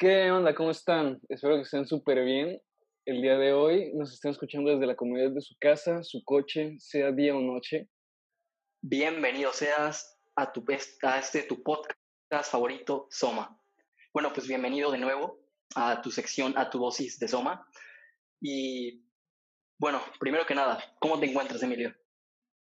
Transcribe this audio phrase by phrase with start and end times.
[0.00, 0.54] ¿Qué onda?
[0.54, 1.20] ¿Cómo están?
[1.28, 2.62] Espero que estén súper bien.
[3.04, 6.76] El día de hoy nos estén escuchando desde la comunidad de su casa, su coche,
[6.78, 7.88] sea día o noche.
[8.80, 10.64] Bienvenido seas a, tu,
[11.02, 13.60] a este tu podcast favorito, Soma.
[14.14, 15.40] Bueno, pues bienvenido de nuevo
[15.74, 17.66] a tu sección, a tu dosis de Soma.
[18.40, 19.02] Y
[19.80, 21.92] bueno, primero que nada, ¿cómo te encuentras, Emilio?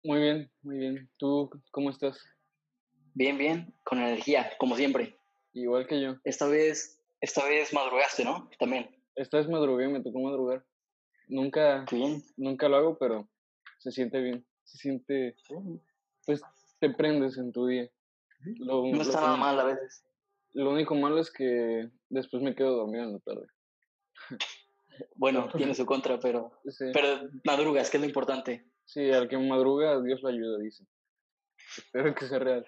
[0.03, 1.11] Muy bien, muy bien.
[1.19, 2.19] ¿Tú cómo estás?
[3.13, 5.19] Bien, bien, con energía, como siempre.
[5.53, 6.17] Igual que yo.
[6.25, 8.49] Esta vez esta vez madrugaste, ¿no?
[8.57, 8.89] También.
[9.17, 10.65] Esta vez madrugué, me tocó madrugar.
[11.27, 12.23] Nunca, bien.
[12.37, 13.29] nunca lo hago, pero
[13.79, 14.47] se siente bien.
[14.63, 15.35] Se siente,
[16.25, 16.41] pues
[16.79, 17.91] te prendes en tu día.
[18.61, 20.05] no está nada mal a veces.
[20.53, 23.47] Lo único malo es que después me quedo dormido en la tarde.
[25.15, 26.59] Bueno, tiene su contra, pero,
[26.95, 28.65] pero madrugas, que es lo importante.
[28.87, 30.87] Sí, al que madruga, Dios lo ayuda, dice.
[31.77, 32.67] Espero que sea real.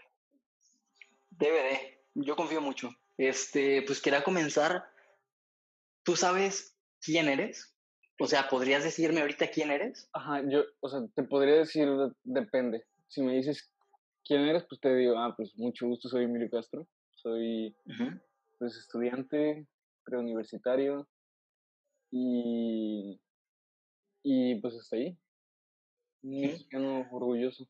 [1.31, 2.05] Debe de.
[2.17, 2.91] Yo confío mucho.
[3.19, 4.85] Este, pues quería comenzar.
[6.05, 7.75] ¿Tú sabes quién eres?
[8.21, 10.09] O sea, ¿podrías decirme ahorita quién eres?
[10.13, 11.89] Ajá, yo, o sea, te podría decir,
[12.23, 12.85] depende.
[13.09, 13.73] Si me dices
[14.25, 16.87] quién eres, pues te digo, ah, pues mucho gusto, soy Emilio Castro.
[17.15, 17.77] Soy,
[18.59, 19.67] pues, estudiante,
[20.05, 21.09] preuniversitario
[22.11, 23.21] y,
[24.23, 25.19] y pues hasta ahí.
[26.23, 27.69] Un mexicano orgulloso.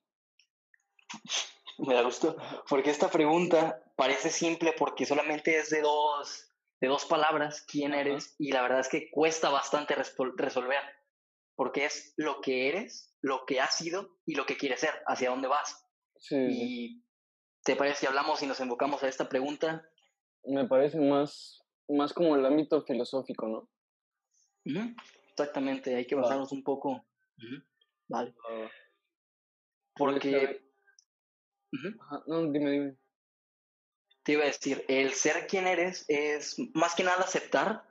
[1.86, 2.36] Me da gusto,
[2.68, 8.34] porque esta pregunta parece simple porque solamente es de dos, de dos palabras, quién eres,
[8.38, 10.82] y la verdad es que cuesta bastante resolver,
[11.54, 15.30] porque es lo que eres, lo que has sido y lo que quieres ser, hacia
[15.30, 15.86] dónde vas.
[16.16, 16.36] Sí.
[16.36, 17.04] Y
[17.62, 19.88] ¿te parece si hablamos y nos enfocamos a esta pregunta?
[20.44, 23.70] Me parece más, más como el ámbito filosófico, ¿no?
[25.30, 27.06] Exactamente, hay que bajarnos un poco.
[28.08, 28.34] Vale.
[29.94, 30.67] Porque
[32.27, 32.97] no, dime, dime.
[34.22, 37.84] Te iba a decir, el ser quien eres es más que nada aceptar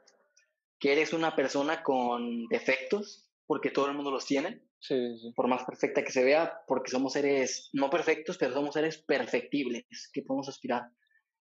[0.80, 4.62] que eres una persona con defectos, porque todo el mundo los tiene.
[4.80, 5.32] Sí, sí.
[5.36, 9.86] Por más perfecta que se vea, porque somos seres no perfectos, pero somos seres perfectibles
[10.14, 10.92] que podemos aspirar.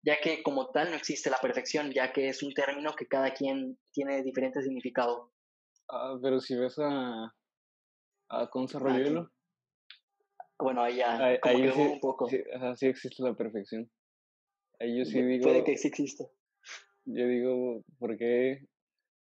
[0.03, 3.33] Ya que como tal no existe la perfección, ya que es un término que cada
[3.33, 5.31] quien tiene diferente significado.
[5.87, 7.33] Ah, pero si ves a,
[8.29, 8.79] a Conza
[10.61, 12.29] bueno, ahí ya ahí, sí, un poco.
[12.29, 13.89] Sí, existe la perfección.
[14.79, 15.43] Ahí yo sí digo...
[15.43, 16.25] Puede que sí exista.
[17.05, 18.65] Yo digo, ¿por qué,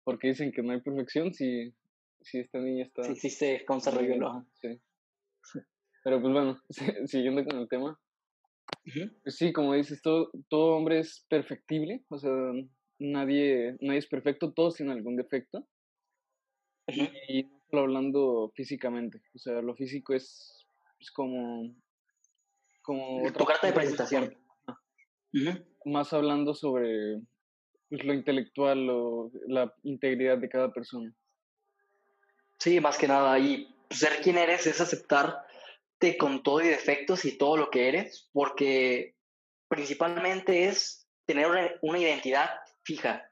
[0.04, 1.74] ¿por qué dicen que no hay perfección si,
[2.22, 3.04] si esta niña está...
[3.04, 4.46] Sí existe con desarrollo.
[4.54, 4.80] Sí.
[6.04, 6.62] Pero pues bueno,
[7.08, 8.00] siguiendo con el tema.
[9.24, 12.32] pues sí, como dices, todo, todo hombre es perfectible, o sea,
[13.00, 15.66] nadie, nadie es perfecto, todos tienen algún defecto.
[16.88, 20.63] Y no solo hablando físicamente, o sea, lo físico es
[21.04, 21.76] es como...
[22.82, 24.38] como tu carta de presentación.
[25.86, 27.20] Más hablando sobre
[27.90, 31.14] pues, lo intelectual o la integridad de cada persona.
[32.60, 33.38] Sí, más que nada.
[33.38, 38.30] Y ser quien eres es aceptarte con todo y defectos y todo lo que eres,
[38.32, 39.16] porque
[39.68, 42.50] principalmente es tener una identidad
[42.84, 43.30] fija,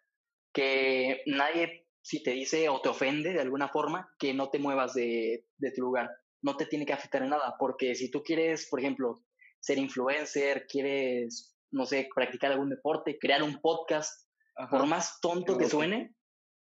[0.53, 4.93] que nadie, si te dice o te ofende de alguna forma, que no te muevas
[4.93, 6.09] de, de tu lugar
[6.41, 9.23] no te tiene que afectar en nada, porque si tú quieres, por ejemplo,
[9.59, 14.27] ser influencer, quieres, no sé, practicar algún deporte, crear un podcast,
[14.69, 16.15] por más tonto que suene,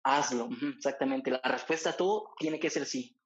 [0.02, 0.48] hazlo.
[0.76, 1.30] exactamente.
[1.30, 3.16] La respuesta a todo tiene que ser sí.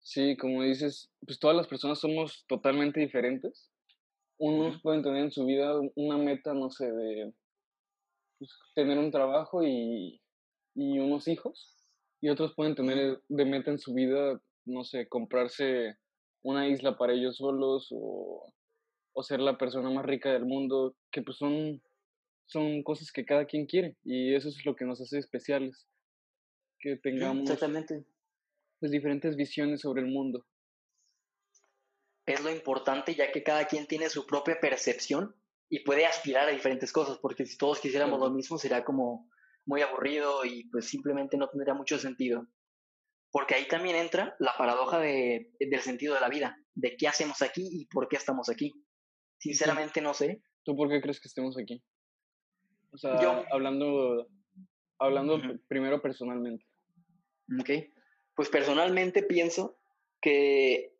[0.00, 3.70] Sí, como dices, pues todas las personas somos totalmente diferentes.
[4.38, 7.34] Unos pueden tener en su vida una meta, no sé, de
[8.38, 10.22] pues, tener un trabajo y,
[10.74, 11.74] y unos hijos.
[12.20, 15.96] Y otros pueden tener de meta en su vida no sé, comprarse
[16.42, 18.52] una isla para ellos solos o,
[19.12, 21.82] o ser la persona más rica del mundo, que pues son,
[22.46, 25.88] son cosas que cada quien quiere y eso es lo que nos hace especiales,
[26.78, 28.04] que tengamos Exactamente.
[28.80, 30.46] Pues, diferentes visiones sobre el mundo.
[32.26, 35.34] Es lo importante ya que cada quien tiene su propia percepción
[35.68, 39.28] y puede aspirar a diferentes cosas, porque si todos quisiéramos lo mismo sería como
[39.66, 42.46] muy aburrido y pues simplemente no tendría mucho sentido.
[43.30, 47.42] Porque ahí también entra la paradoja de, del sentido de la vida, de qué hacemos
[47.42, 48.72] aquí y por qué estamos aquí.
[49.38, 50.42] Sinceramente no sé.
[50.64, 51.82] ¿Tú por qué crees que estemos aquí?
[52.90, 54.28] O sea, Yo, hablando,
[54.98, 56.64] hablando primero personalmente.
[57.60, 57.70] Ok.
[58.34, 59.78] Pues personalmente pienso
[60.20, 60.94] que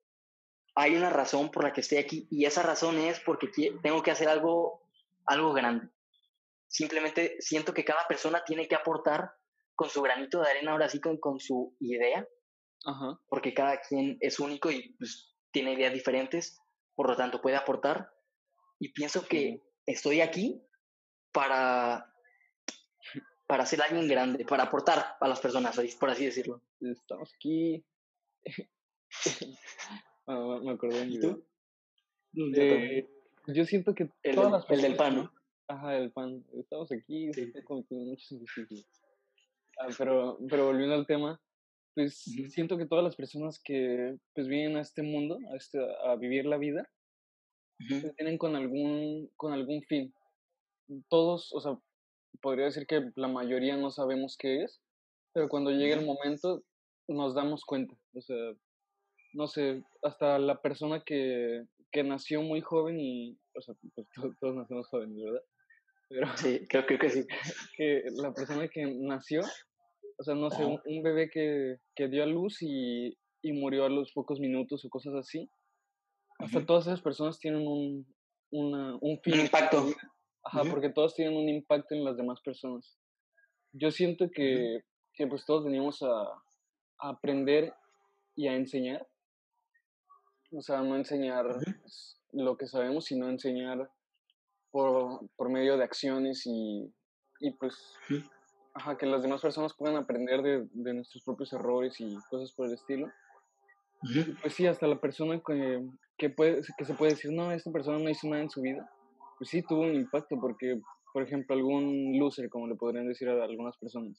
[0.75, 3.49] hay una razón por la que estoy aquí y esa razón es porque
[3.83, 4.83] tengo que hacer algo,
[5.27, 5.89] algo grande.
[6.69, 9.33] Simplemente siento que cada persona tiene que aportar
[9.79, 12.27] con su granito de arena, ahora sí con, con su idea,
[13.29, 16.59] porque cada quien es único y pues, tiene ideas diferentes,
[16.97, 18.11] por lo tanto puede aportar.
[18.81, 20.61] Y pienso que estoy aquí
[21.33, 22.13] para
[23.47, 26.61] para ser alguien grande, para aportar a las personas, por así decirlo?
[26.81, 27.83] Estamos aquí.
[30.27, 31.47] bueno, me acordé ¿Y tú?
[32.57, 33.09] Eh,
[33.47, 35.33] yo siento que el, todas las el del personas pan, ¿no?
[35.69, 36.45] Ajá, el pan.
[36.59, 37.43] Estamos aquí, Sí.
[37.43, 38.39] estoy cometiendo muchos.
[39.79, 41.41] Ah, pero, pero volviendo al tema,
[41.95, 42.19] pues
[42.51, 46.47] siento que todas las personas que pues vienen a este mundo, a, este, a vivir
[46.47, 46.89] la vida,
[47.89, 50.13] pues, vienen con algún, con algún fin.
[51.09, 51.79] Todos, o sea,
[52.41, 54.81] podría decir que la mayoría no sabemos qué es,
[55.33, 56.65] pero cuando llega el momento
[57.09, 57.97] nos damos cuenta.
[58.15, 58.37] O sea,
[59.35, 64.35] no sé, hasta la persona que, que nació muy joven y, o sea, pues to-
[64.41, 65.43] todos nacemos jóvenes, ¿verdad?
[66.09, 67.27] Pero Sí, creo, creo que sí.
[67.77, 69.43] que la persona que nació,
[70.19, 73.85] o sea, no sé, un, un bebé que, que dio a luz y, y murió
[73.85, 75.49] a los pocos minutos o cosas así,
[76.38, 76.67] hasta Ujú.
[76.67, 78.06] todas esas personas tienen un,
[78.50, 79.35] una, un fin.
[79.35, 79.87] Un impacto.
[80.44, 82.99] Ajá, porque todos tienen un impacto en las demás personas.
[83.73, 84.81] Yo siento que,
[85.12, 87.75] que pues todos venimos a, a aprender
[88.35, 89.06] y a enseñar.
[90.53, 91.44] O sea, no enseñar
[92.32, 93.91] lo que sabemos, sino enseñar
[94.70, 96.91] por, por medio de acciones y,
[97.41, 97.75] y pues.
[98.79, 102.67] Ajá, que las demás personas puedan aprender de, de nuestros propios errores y cosas por
[102.67, 103.11] el estilo.
[104.41, 105.85] Pues sí, hasta la persona que,
[106.17, 108.89] que, puede, que se puede decir, no, esta persona no hizo nada en su vida,
[109.39, 110.81] pues sí tuvo un impacto porque,
[111.13, 114.17] por ejemplo, algún loser, como le podrían decir a algunas personas,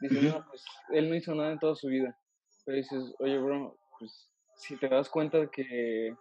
[0.00, 2.18] dice, no, pues él no hizo nada en toda su vida.
[2.64, 6.12] Pero dices, oye, bro, pues si te das cuenta que,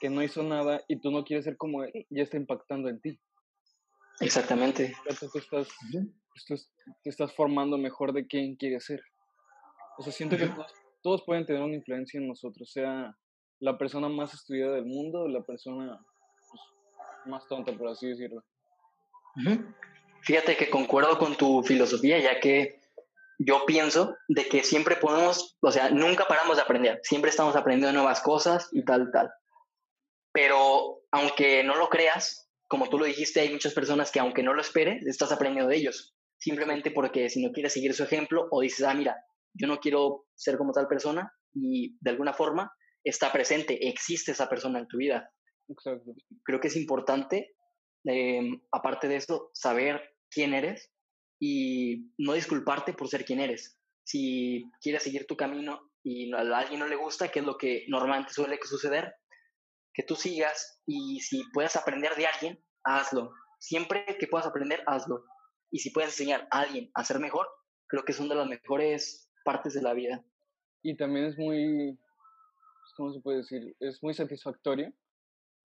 [0.00, 3.00] que no hizo nada y tú no quieres ser como él, ya está impactando en
[3.00, 3.18] ti.
[4.20, 4.94] Exactamente.
[5.08, 5.68] Ya tú estás.
[6.36, 6.70] Pues, tú es-
[7.02, 9.00] te estás formando mejor de quién quieres ser.
[9.98, 10.72] O sea, siento que todos,
[11.02, 13.16] todos pueden tener una influencia en nosotros, sea
[13.60, 15.98] la persona más estudiada del mundo o la persona
[16.50, 16.62] pues,
[17.24, 18.44] más tonta, por así decirlo.
[20.22, 22.80] Fíjate que concuerdo con tu filosofía, ya que
[23.38, 27.92] yo pienso de que siempre podemos, o sea, nunca paramos de aprender, siempre estamos aprendiendo
[27.98, 29.30] nuevas cosas y tal, tal.
[30.32, 34.52] Pero aunque no lo creas, como tú lo dijiste, hay muchas personas que aunque no
[34.52, 36.15] lo esperes, estás aprendiendo de ellos.
[36.38, 39.16] Simplemente porque si no quieres seguir su ejemplo o dices, ah, mira,
[39.54, 42.72] yo no quiero ser como tal persona y de alguna forma
[43.02, 45.30] está presente, existe esa persona en tu vida
[45.68, 46.12] Exacto.
[46.44, 47.54] creo que es importante,
[48.04, 50.00] eh, aparte de eso, saber
[50.30, 50.90] quién eres
[51.40, 53.78] y no disculparte por ser quien eres.
[54.04, 57.84] Si quieres seguir tu camino y a alguien no le gusta, que es lo que
[57.88, 59.14] normalmente suele suceder,
[59.92, 63.32] que tú sigas y si puedes aprender de alguien, hazlo.
[63.58, 65.24] Siempre que puedas aprender, hazlo.
[65.70, 67.46] Y si puedes enseñar a alguien a ser mejor,
[67.86, 70.24] creo que es una de las mejores partes de la vida.
[70.82, 73.76] Y también es muy, pues, ¿cómo se puede decir?
[73.80, 74.92] Es muy satisfactorio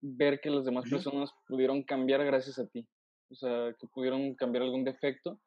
[0.01, 2.87] ver que las demás personas pudieron cambiar gracias a ti.
[3.29, 5.39] O sea, que pudieron cambiar algún defecto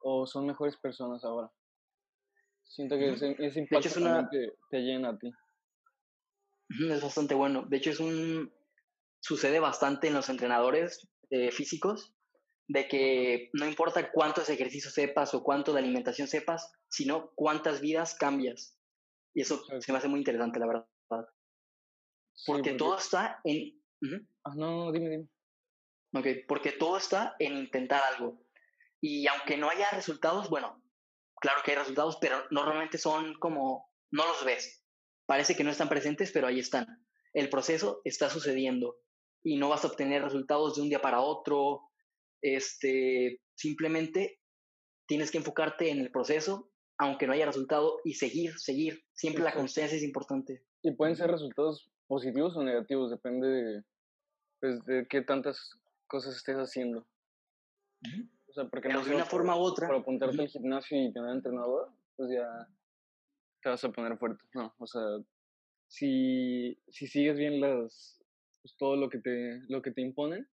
[0.00, 1.50] o son mejores personas ahora.
[2.64, 5.30] Siento que ese, ese hecho, impacto es una- te, te llena a ti.
[6.90, 7.64] Es bastante bueno.
[7.66, 8.52] De hecho, es un
[9.20, 12.14] sucede bastante en los entrenadores eh, físicos,
[12.68, 18.14] de que no importa cuántos ejercicios sepas o cuánto de alimentación sepas, sino cuántas vidas
[18.14, 18.78] cambias.
[19.34, 20.88] Y eso se me hace muy interesante, la verdad.
[22.34, 23.82] Sí, Porque todo está en...
[24.44, 25.28] Ah, no, no, dime, dime.
[26.14, 28.40] ok, porque todo está en intentar algo.
[29.00, 30.82] Y aunque no haya resultados, bueno,
[31.40, 33.88] claro que hay resultados, pero normalmente son como...
[34.10, 34.84] No los ves.
[35.26, 37.04] Parece que no están presentes, pero ahí están.
[37.32, 38.96] El proceso está sucediendo
[39.42, 41.90] y no vas a obtener resultados de un día para otro.
[42.42, 44.40] Este, simplemente
[45.06, 49.02] tienes que enfocarte en el proceso, aunque no haya resultado, y seguir, seguir.
[49.14, 50.62] Siempre la constancia es importante.
[50.82, 53.84] Y pueden ser resultados positivos o negativos, depende de,
[54.60, 57.06] pues, de qué tantas cosas estés haciendo.
[58.48, 59.86] O sea, porque Pero no de una forma por, u otra.
[59.88, 62.68] por apuntarte al gimnasio y tener entrenador, pues ya
[63.62, 64.44] te vas a poner fuerte.
[64.54, 65.02] No, o sea,
[65.88, 68.20] si, si sigues bien las,
[68.62, 70.48] pues, todo lo que te, lo que te imponen,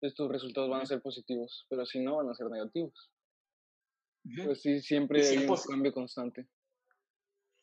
[0.00, 3.10] pues tus resultados van a ser positivos, pero si no, van a ser negativos.
[4.24, 4.44] Ujú.
[4.46, 6.48] Pues sí, siempre Y hay un cambio constante.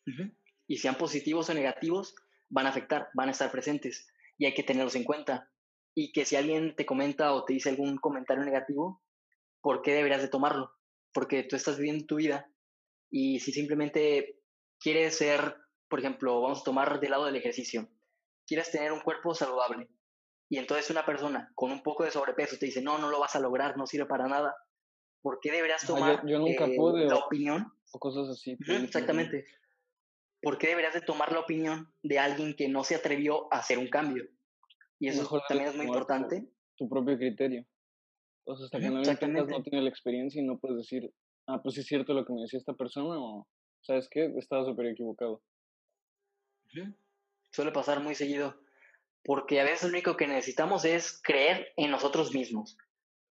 [0.06, 0.32] Ujú.
[0.68, 2.14] Y sean positivos o negativos,
[2.48, 5.50] van a afectar, van a estar presentes y hay que tenerlos en cuenta.
[5.94, 9.02] Y que si alguien te comenta o te dice algún comentario negativo,
[9.62, 10.72] ¿por qué deberías de tomarlo?
[11.12, 12.50] Porque tú estás viviendo tu vida
[13.10, 14.40] y si simplemente
[14.78, 15.56] quieres ser,
[15.88, 17.88] por ejemplo, vamos a tomar del lado del ejercicio,
[18.46, 19.88] quieres tener un cuerpo saludable
[20.48, 23.34] y entonces una persona con un poco de sobrepeso te dice, no, no lo vas
[23.36, 24.54] a lograr, no sirve para nada,
[25.22, 28.56] ¿por qué deberías yo- tomar yo nunca eh, pude la o- opinión O cosas así.
[28.56, 29.46] Pues, exactamente.
[30.42, 33.78] ¿Por qué deberías de tomar la opinión de alguien que no se atrevió a hacer
[33.78, 34.24] un cambio?
[34.98, 36.46] Y eso Mejor también es muy tu- importante.
[36.76, 37.66] Tu propio criterio.
[38.44, 41.12] O sea, hasta que no intentas, no tienes la experiencia y no puedes decir,
[41.48, 43.48] ah, pues es cierto lo que me decía esta persona o,
[43.80, 44.32] ¿sabes qué?
[44.36, 45.42] Estaba súper equivocado.
[47.50, 48.54] Suele pasar muy seguido,
[49.26, 52.78] porque a veces lo único que necesitamos es creer en nosotros mismos,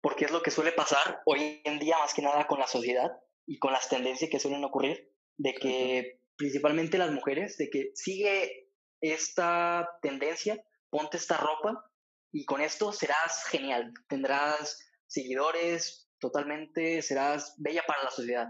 [0.02, 3.12] porque es lo que suele pasar hoy en día más que nada con la sociedad
[3.46, 8.68] y con las tendencias que suelen ocurrir, de que principalmente las mujeres, de que sigue
[9.00, 11.88] esta tendencia, ponte esta ropa
[12.32, 18.48] y con esto serás genial, tendrás seguidores, totalmente serás bella para la sociedad.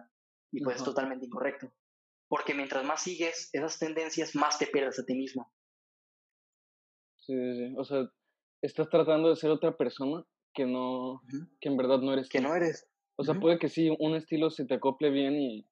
[0.50, 1.71] Y pues es totalmente incorrecto.
[2.28, 5.52] Porque mientras más sigues esas tendencias, más te pierdes a ti mismo.
[7.26, 7.75] Sí, sí, sí.
[7.76, 8.09] O sea,
[8.62, 11.21] estás tratando de ser otra persona que no,
[11.61, 12.28] que en verdad no eres.
[12.28, 12.88] Que no eres.
[13.16, 15.66] O sea, puede que sí, un estilo se te acople bien y,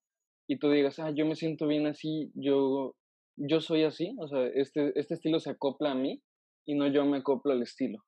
[0.48, 2.96] y tú digas, ah, yo me siento bien así, yo,
[3.36, 6.22] yo soy así, o sea, este, este estilo se acopla a mí
[6.64, 7.98] y no yo me acoplo al estilo.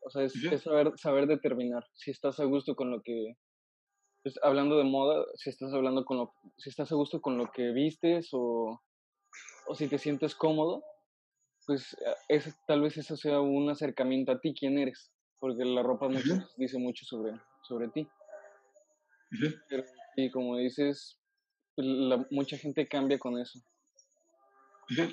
[0.00, 3.34] O sea, es, saber, saber determinar si estás a gusto con lo que,
[4.22, 7.50] pues, hablando de moda, si estás hablando con lo, si estás a gusto con lo
[7.50, 8.82] que vistes o,
[9.66, 10.84] o si te sientes cómodo,
[11.66, 15.82] pues eh, es, tal vez eso sea un acercamiento a ti, quién eres, porque la
[15.82, 16.08] ropa
[16.56, 17.32] dice mucho sobre,
[17.62, 18.08] sobre ti.
[20.16, 21.18] y como dices,
[22.30, 23.60] mucha gente cambia con eso.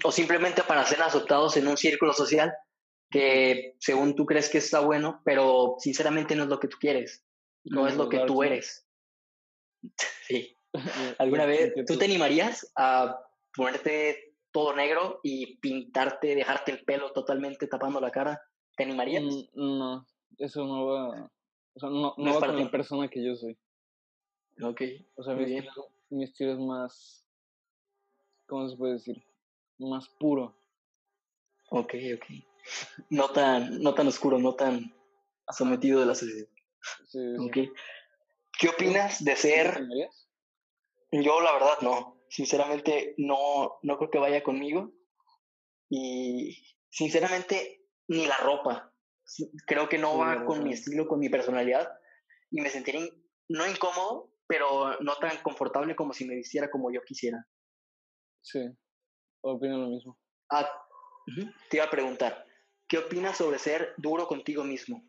[0.03, 2.53] O simplemente para ser aceptados en un círculo social
[3.09, 7.23] que según tú crees que está bueno, pero sinceramente no es lo que tú quieres,
[7.63, 8.87] no, es lo que tú eres.
[10.27, 10.57] sí.
[11.19, 13.19] ¿Alguna vez tú te animarías a
[13.55, 18.41] ponerte todo negro y pintarte, dejarte el pelo totalmente tapando la cara?
[18.77, 19.23] ¿Te animarías?
[19.23, 20.07] Mm, no,
[20.37, 21.31] eso no va,
[21.73, 23.57] o sea, no, no, va con la persona que yo soy.
[24.61, 24.81] Ok.
[25.15, 27.25] O sea, mi estilo, mi estilo es más,
[28.47, 29.23] ¿cómo se puede decir?
[29.79, 30.55] Más puro.
[31.71, 32.25] Ok, ok.
[33.09, 34.93] No tan, no tan oscuro, no tan
[35.51, 36.47] sometido de la sociedad.
[37.07, 37.71] Sí, okay.
[38.59, 39.81] ¿Qué opinas de ser?
[41.11, 42.22] Yo la verdad no.
[42.33, 44.91] Sinceramente no, no creo que vaya conmigo.
[45.87, 46.57] Y
[46.89, 48.91] sinceramente ni la ropa.
[49.67, 51.87] Creo que no va con mi estilo, con mi personalidad.
[52.49, 53.07] Y me sentiría
[53.49, 57.45] no incómodo, pero no tan confortable como si me vistiera como yo quisiera.
[58.41, 58.61] Sí,
[59.41, 60.19] opino lo mismo.
[60.49, 60.67] Ah,
[61.69, 62.47] te iba a preguntar,
[62.87, 65.07] ¿qué opinas sobre ser duro contigo mismo?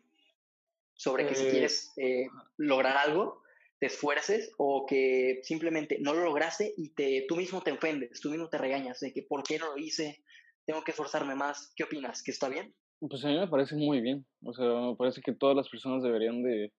[0.93, 2.27] Sobre que si eh, quieres eh,
[2.57, 3.41] lograr algo,
[3.85, 8.31] te esfuerces o que simplemente no lo lograste y te, tú mismo te ofendes, tú
[8.31, 10.23] mismo te regañas de que por qué no lo hice,
[10.65, 11.71] tengo que esforzarme más.
[11.75, 12.23] ¿Qué opinas?
[12.23, 12.73] ¿Que está bien?
[12.99, 14.25] Pues a mí me parece muy bien.
[14.43, 16.73] O sea, me parece que todas las personas deberían de,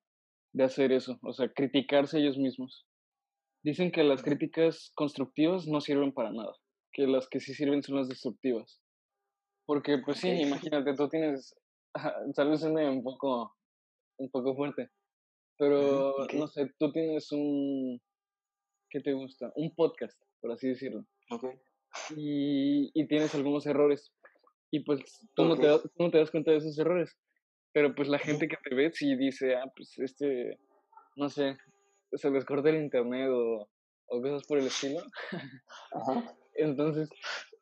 [0.53, 2.85] de hacer eso, o sea, criticarse ellos mismos.
[3.63, 6.55] Dicen que las críticas constructivas no sirven para nada,
[6.93, 8.83] que las que sí sirven son las destructivas.
[9.65, 11.55] Porque, pues sí, imagínate, tú tienes,
[12.35, 13.55] tal vez un poco,
[14.19, 14.89] un poco fuerte,
[15.59, 18.01] pero no sé, tú tienes un,
[18.91, 19.53] ¿qué te gusta?
[19.57, 21.05] Un podcast, por así decirlo.
[22.17, 24.13] Y, y tienes algunos errores.
[24.71, 25.01] Y pues
[25.35, 27.17] tú, no te, tú no te das cuenta de esos errores.
[27.73, 30.59] Pero pues la gente que te ve sí dice, ah, pues este,
[31.17, 31.57] no sé,
[32.13, 33.69] se les corta el internet o,
[34.07, 35.01] o cosas por el estilo.
[35.93, 36.37] Ajá.
[36.55, 37.11] Entonces,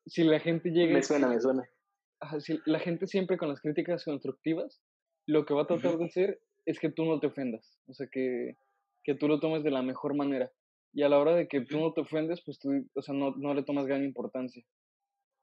[0.07, 0.95] si la gente llega...
[0.95, 1.69] Me suena, me suena.
[2.39, 4.81] si la gente siempre con las críticas constructivas,
[5.27, 7.79] lo que va a tratar de hacer es que tú no te ofendas.
[7.87, 8.57] O sea, que,
[9.03, 10.51] que tú lo tomes de la mejor manera.
[10.93, 13.35] Y a la hora de que tú no te ofendes, pues tú, o sea, no,
[13.37, 14.65] no le tomas gran importancia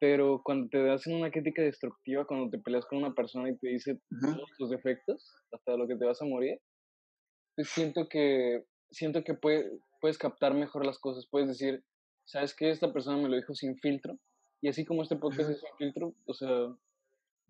[0.02, 3.68] pero cuando te hacen una crítica destructiva, cuando te peleas con una persona y te
[3.68, 6.60] dice todos tus defectos, hasta lo que te vas a morir,
[7.56, 11.84] pues siento que, siento que puedes captar mejor las cosas, puedes decir,
[12.26, 12.72] ¿sabes qué?
[12.72, 14.18] Esta persona me lo dijo sin filtro,
[14.60, 16.76] y así como este podcast es sin filtro, o sea,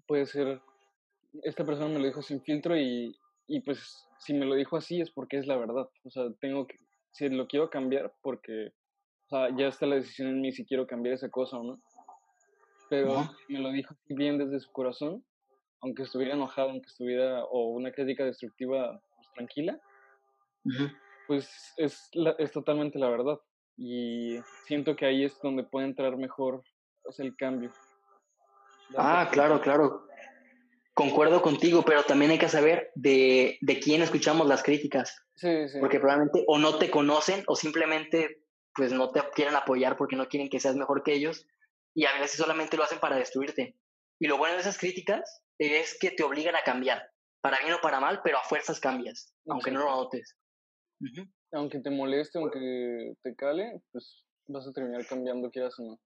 [0.06, 0.60] puede ser,
[1.44, 3.16] esta persona me lo dijo sin filtro y,
[3.55, 6.67] y pues si me lo dijo así es porque es la verdad, o sea, tengo
[6.67, 6.79] que,
[7.12, 8.67] si lo quiero cambiar porque,
[9.25, 11.81] o sea, ya está la decisión en mí si quiero cambiar esa cosa o no
[12.91, 15.24] pero me lo dijo bien desde su corazón,
[15.79, 19.79] aunque estuviera enojado, aunque estuviera, o una crítica destructiva pues, tranquila,
[21.25, 23.39] pues es, es totalmente la verdad.
[23.77, 26.63] Y siento que ahí es donde puede entrar mejor
[27.17, 27.72] el cambio.
[28.98, 30.05] Ah, claro, claro.
[31.01, 35.20] Concuerdo contigo, pero también hay que saber de, de quién escuchamos las críticas.
[35.34, 35.79] Sí, sí.
[35.79, 38.43] Porque probablemente o no te conocen o simplemente
[38.75, 41.48] pues no te quieren apoyar porque no quieren que seas mejor que ellos
[41.96, 43.75] y a veces solamente lo hacen para destruirte.
[44.20, 47.01] Y lo bueno de esas críticas es que te obligan a cambiar,
[47.41, 50.38] para bien o para mal, pero a fuerzas cambias, aunque no lo notes.
[51.51, 56.00] Aunque te moleste, aunque te cale, pues vas a terminar cambiando, quieras o no,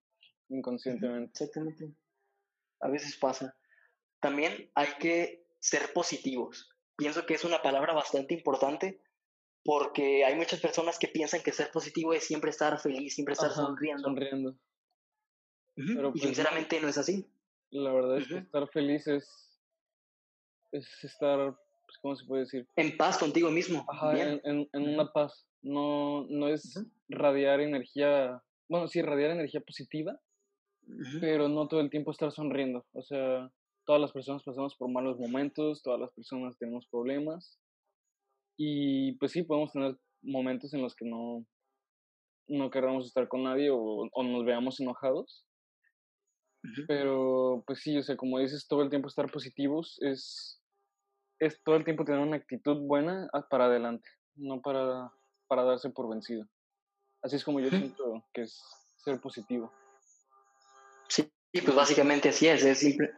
[0.47, 1.31] inconscientemente.
[1.31, 1.93] Exactamente.
[2.79, 3.53] A veces pasa.
[4.25, 6.67] También hay que ser positivos.
[6.98, 9.00] Pienso que es una palabra bastante importante
[9.63, 13.51] porque hay muchas personas que piensan que ser positivo es siempre estar feliz, siempre estar
[13.51, 14.01] sonriendo.
[14.01, 14.58] Sonriendo.
[15.75, 17.29] Pero y pues, sinceramente no es así.
[17.70, 19.60] La verdad es que estar feliz es,
[20.72, 21.55] es estar,
[21.86, 22.67] pues, ¿cómo se puede decir?
[22.77, 23.86] En paz contigo mismo.
[23.88, 25.46] Ajá, en, en, en, una paz.
[25.62, 30.20] No, no es radiar energía, bueno, sí, radiar energía positiva,
[31.22, 32.88] pero no todo el tiempo estar sonriendo.
[32.94, 33.51] O sea,
[33.85, 37.59] todas las personas pasamos por malos momentos, todas las personas tenemos problemas
[38.57, 41.45] y pues sí, podemos tener momentos en los que no,
[42.47, 43.77] no queramos estar con nadie o,
[44.11, 45.45] o nos veamos enojados.
[46.87, 50.59] Pero pues sí, o sea, como dices, todo el tiempo estar positivos es,
[51.39, 55.11] es todo el tiempo tener una actitud buena para adelante, no para,
[55.47, 56.43] para darse por vencido.
[57.21, 58.59] Así es como yo siento que es
[58.97, 59.71] ser positivo.
[61.07, 61.31] Sí,
[61.62, 63.13] pues básicamente así es, es simple.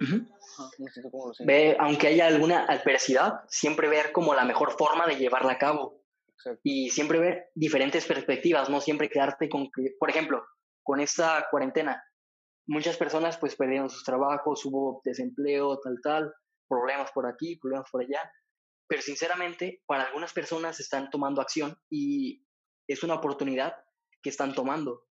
[1.40, 6.04] Ve, aunque haya alguna adversidad, siempre ver como la mejor forma de llevarla a cabo.
[6.64, 10.46] Y siempre ver diferentes perspectivas, no siempre quedarte con, por ejemplo,
[10.84, 12.02] con esta cuarentena,
[12.68, 16.34] muchas personas pues perdieron sus trabajos, hubo desempleo, tal, tal,
[16.68, 18.32] problemas por aquí, problemas por allá.
[18.88, 22.46] Pero sinceramente, para algunas personas están tomando acción y
[22.88, 23.76] es una oportunidad
[24.22, 25.08] que están tomando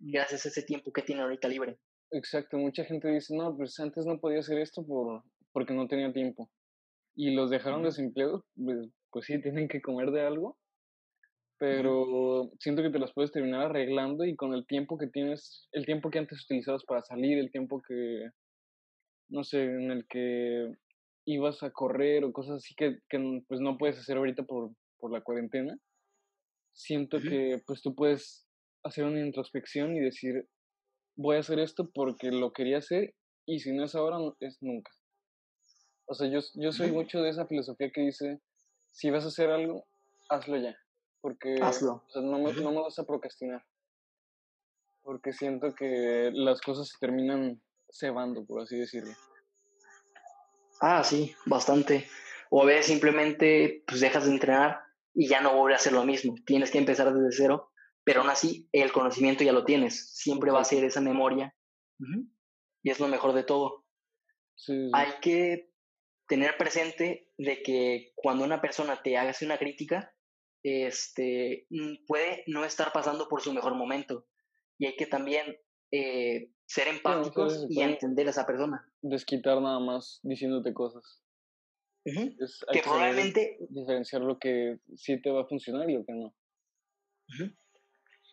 [0.00, 1.78] gracias a ese tiempo que tienen ahorita libre.
[2.12, 6.12] Exacto, mucha gente dice, no, pues antes no podía hacer esto por, porque no tenía
[6.12, 6.50] tiempo.
[7.14, 10.58] Y los dejaron desempleados, pues, pues sí, tienen que comer de algo,
[11.58, 15.84] pero siento que te las puedes terminar arreglando y con el tiempo que tienes, el
[15.86, 18.30] tiempo que antes utilizabas para salir, el tiempo que,
[19.28, 20.72] no sé, en el que
[21.26, 25.12] ibas a correr o cosas así que, que pues no puedes hacer ahorita por, por
[25.12, 25.76] la cuarentena,
[26.72, 28.46] siento que pues tú puedes
[28.82, 30.46] hacer una introspección y decir,
[31.16, 33.14] voy a hacer esto porque lo quería hacer
[33.46, 34.90] y si no es ahora, es nunca.
[36.06, 38.40] O sea, yo, yo soy mucho de esa filosofía que dice,
[38.92, 39.86] si vas a hacer algo,
[40.28, 40.76] hazlo ya.
[41.20, 42.04] Porque hazlo.
[42.16, 43.64] no, me, no me vas a procrastinar.
[45.02, 49.12] Porque siento que las cosas se terminan cebando, por así decirlo.
[50.80, 52.06] Ah, sí, bastante.
[52.50, 54.80] O a veces simplemente pues dejas de entrenar
[55.14, 56.34] y ya no vuelve a hacer lo mismo.
[56.46, 57.69] Tienes que empezar desde cero
[58.10, 61.54] pero aún así el conocimiento ya lo tienes, siempre va a ser esa memoria.
[62.82, 63.84] Y es lo mejor de todo.
[64.92, 65.70] Hay que
[66.26, 70.12] tener presente de que cuando una persona te haga una crítica,
[70.64, 74.26] este, mm, puede no estar pasando por su mejor momento.
[74.76, 75.56] Y hay que también
[75.92, 78.92] eh, ser empáticos y entender a esa persona.
[79.02, 81.22] Desquitar nada más diciéndote cosas.
[82.04, 83.56] que, probablemente...
[83.68, 86.34] Diferenciar lo que sí te va a funcionar y lo que no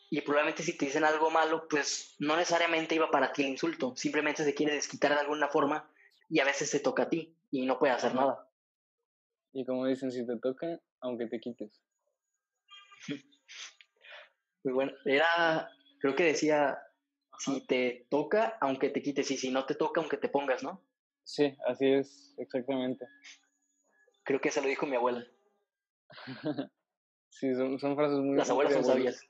[0.10, 3.96] y probablemente si te dicen algo malo, pues no necesariamente iba para ti el insulto,
[3.96, 5.90] simplemente se quiere desquitar de alguna forma
[6.30, 8.50] y a veces te toca a ti y no puede hacer nada.
[9.54, 11.82] Y como dicen, si te toca, aunque te quites.
[14.64, 16.80] Muy bueno, era, creo que decía,
[17.40, 20.82] si te toca, aunque te quites, y si no te toca, aunque te pongas, ¿no?
[21.24, 23.06] Sí, así es, exactamente.
[24.24, 25.26] Creo que se lo dijo mi abuela.
[27.30, 28.38] sí, son, son frases muy...
[28.38, 29.28] Las abuelas son sabias.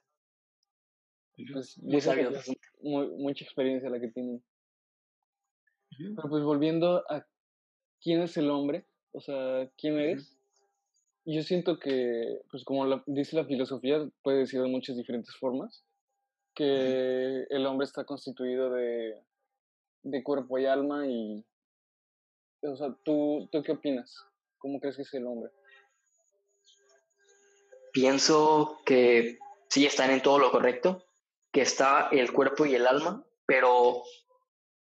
[1.54, 4.44] Pues, muy mucha experiencia la que tienen.
[5.98, 7.26] Pero pues volviendo a
[8.02, 10.38] quién es el hombre, o sea, quién eres,
[11.26, 15.84] yo siento que, pues como dice la filosofía, puede decir de muchas diferentes formas,
[16.56, 19.22] que el hombre está constituido de,
[20.04, 21.46] de cuerpo y alma y,
[22.62, 24.24] o sea, ¿tú, ¿tú qué opinas?
[24.58, 25.52] ¿Cómo crees que es el hombre?
[27.94, 29.38] Pienso que
[29.70, 31.07] sí están en todo lo correcto
[31.58, 34.04] que está el cuerpo y el alma, pero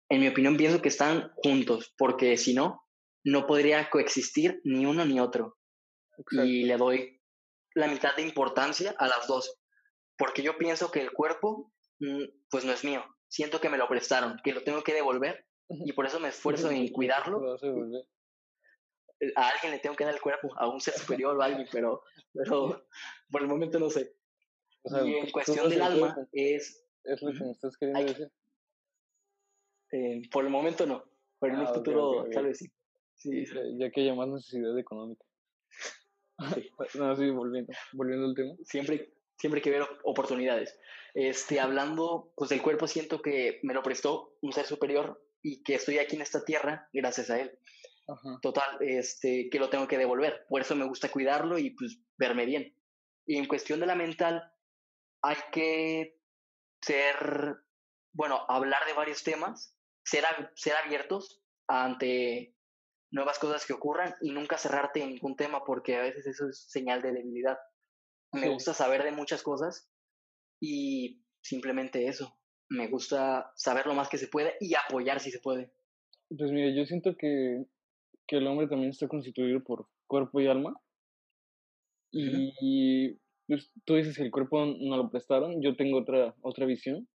[0.09, 2.83] en mi opinión pienso que están juntos, porque si no,
[3.23, 5.59] no podría coexistir ni uno ni otro.
[6.31, 7.21] Y le doy
[7.75, 9.61] la mitad de importancia a las dos,
[10.17, 13.87] porque yo pienso que el cuerpo, mm, pues no es mío, siento que me lo
[13.87, 17.59] prestaron, que lo tengo que devolver y por eso me esfuerzo en cuidarlo.
[19.37, 21.69] A alguien le tengo que dar el cuerpo, a un ser superior o a alguien,
[21.71, 22.87] pero, pero
[23.31, 24.17] por el momento no sé
[24.85, 26.81] y en cuestión del alma es...
[27.05, 28.29] Es lo que me estás queriendo decir.
[29.93, 31.05] Eh, por el momento no,
[31.39, 32.67] pero en un ah, futuro tal vez sí.
[33.15, 33.45] sí,
[33.79, 35.25] Ya que hay más necesidad económica.
[36.99, 38.55] no, sí, volviendo, volviendo al tema.
[38.65, 40.79] Siempre, siempre hay que ver oportunidades.
[41.15, 45.75] Este, hablando pues, del cuerpo, siento que me lo prestó un ser superior y que
[45.75, 47.57] estoy aquí en esta tierra gracias a él.
[48.43, 50.45] Total, este, que lo tengo que devolver.
[50.49, 52.77] Por eso me gusta cuidarlo y pues verme bien.
[53.27, 54.43] Y en cuestión de la mental,
[55.25, 56.19] hay que
[56.83, 57.57] ser,
[58.13, 62.55] bueno, hablar de varios temas, ser, ser abiertos ante
[63.11, 66.67] nuevas cosas que ocurran y nunca cerrarte en ningún tema porque a veces eso es
[66.69, 67.57] señal de debilidad.
[68.33, 69.89] Me gusta saber de muchas cosas
[70.61, 72.37] y simplemente eso.
[72.69, 75.73] Me gusta saber lo más que se puede y apoyar si se puede.
[76.37, 77.65] Pues mira, yo siento que,
[78.27, 80.75] que el hombre también está constituido por cuerpo y alma.
[82.11, 87.09] Y pues, tú dices que el cuerpo no lo prestaron, yo tengo otra, otra visión.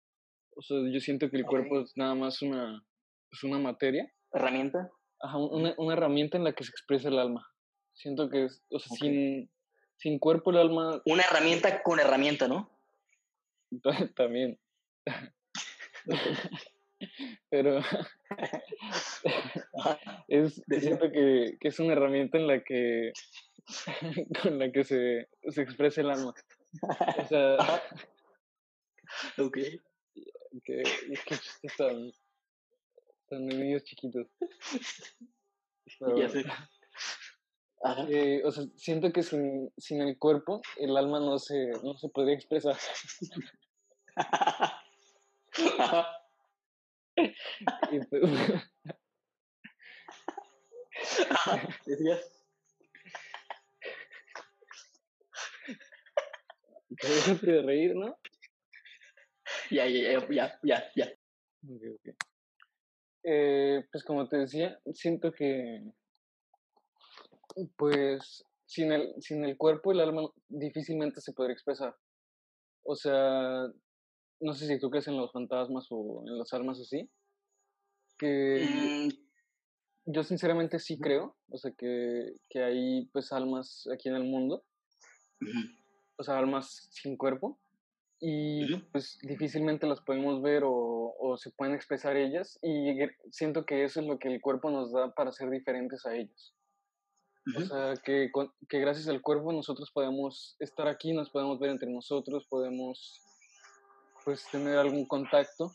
[0.56, 2.84] O sea, yo siento que el cuerpo es nada más una,
[3.30, 4.12] pues una materia.
[4.34, 4.90] ¿Herramienta?
[5.20, 7.48] Ajá, una, una, herramienta en la que se expresa el alma.
[7.94, 9.50] Siento que, es, o sea, sin,
[9.98, 11.02] sin cuerpo el alma...
[11.06, 12.70] Una herramienta con herramienta, ¿no?
[14.16, 14.60] También.
[17.50, 17.80] Pero
[20.28, 23.12] es, siento que, que, es una herramienta en la que
[24.42, 26.34] con la que se, se expresa el alma.
[27.18, 27.58] O sea,
[29.38, 29.58] ok.
[30.64, 30.84] Que,
[31.26, 32.12] que están,
[33.24, 34.28] están niños chiquitos.
[36.18, 36.46] ya sé.
[38.10, 42.10] Eh, o sea, siento que sin, sin el cuerpo el alma no se, no se
[42.10, 42.76] podría expresar.
[47.92, 48.24] y pues,
[51.86, 52.34] ¿Decías?
[57.42, 58.18] De reír, ¿no?
[59.70, 61.06] Ya, ya, ya, ya, ya.
[61.64, 62.14] Okay, okay.
[63.24, 65.84] Eh, pues como te decía, siento que
[67.76, 71.96] pues sin el, sin el cuerpo el alma difícilmente se podría expresar.
[72.84, 73.68] O sea,
[74.40, 77.10] no sé si tú crees en los fantasmas o en las almas así.
[78.18, 80.12] Que mm.
[80.12, 84.64] yo sinceramente sí creo, o sea, que, que hay pues almas aquí en el mundo.
[86.18, 87.60] O sea, almas sin cuerpo.
[88.20, 92.58] Y pues difícilmente las podemos ver o, o se pueden expresar ellas.
[92.64, 92.98] Y
[93.32, 96.56] siento que eso es lo que el cuerpo nos da para ser diferentes a ellos.
[97.56, 98.30] O sea, que,
[98.68, 103.22] que gracias al cuerpo nosotros podemos estar aquí, nos podemos ver entre nosotros, podemos
[104.28, 105.74] pues tener algún contacto.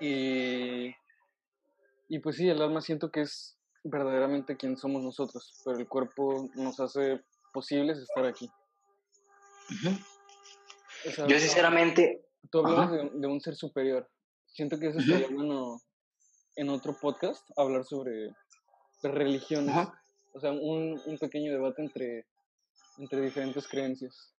[0.00, 0.94] Y,
[2.08, 6.48] y pues sí, el alma siento que es verdaderamente quien somos nosotros, pero el cuerpo
[6.54, 7.22] nos hace
[7.52, 8.50] posibles estar aquí.
[11.28, 12.24] Yo sinceramente...
[12.50, 14.10] Tú hablas de, un ser superior.
[14.46, 15.82] Siento que eso sería bueno
[16.56, 18.34] en otro podcast hablar sobre
[19.02, 19.86] religiones.
[20.32, 22.26] O sea, un, un pequeño debate entre,
[22.96, 24.32] entre diferentes creencias.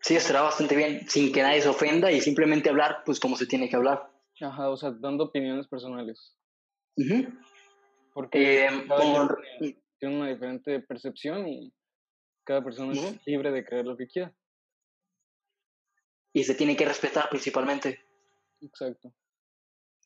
[0.00, 3.46] Sí, estará bastante bien, sin que nadie se ofenda y simplemente hablar, pues, como se
[3.46, 4.10] tiene que hablar.
[4.40, 6.36] Ajá, o sea, dando opiniones personales.
[8.14, 8.86] Porque eh,
[9.98, 11.72] tiene, una diferente percepción y
[12.44, 14.34] cada persona es libre de creer lo que quiera.
[16.32, 18.00] Y se tiene que respetar principalmente.
[18.60, 19.12] Exacto.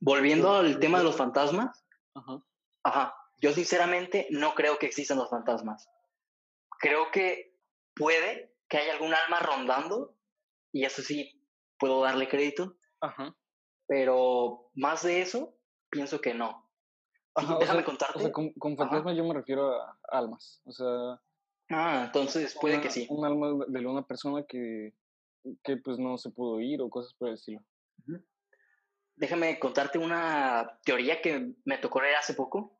[0.01, 1.85] Volviendo al tema de los fantasmas.
[2.15, 2.45] Ajá.
[2.83, 3.15] Ajá.
[3.41, 5.89] Yo sinceramente no creo que existan los fantasmas.
[6.79, 7.57] Creo que
[7.95, 10.17] puede que haya algún alma rondando,
[10.73, 11.41] y eso sí
[11.79, 12.77] puedo darle crédito.
[13.01, 13.35] Ajá.
[13.87, 15.55] Pero más de eso,
[15.91, 16.69] pienso que no.
[17.61, 18.19] déjame contarte.
[18.19, 20.61] O sea, con, con fantasma yo me refiero a almas.
[20.65, 21.21] O sea.
[21.71, 23.07] Ah, entonces puede que sí.
[23.09, 24.93] Un alma de una persona que,
[25.63, 27.61] que pues no se pudo ir o cosas por el estilo.
[29.17, 32.79] Déjame contarte una teoría que me tocó leer hace poco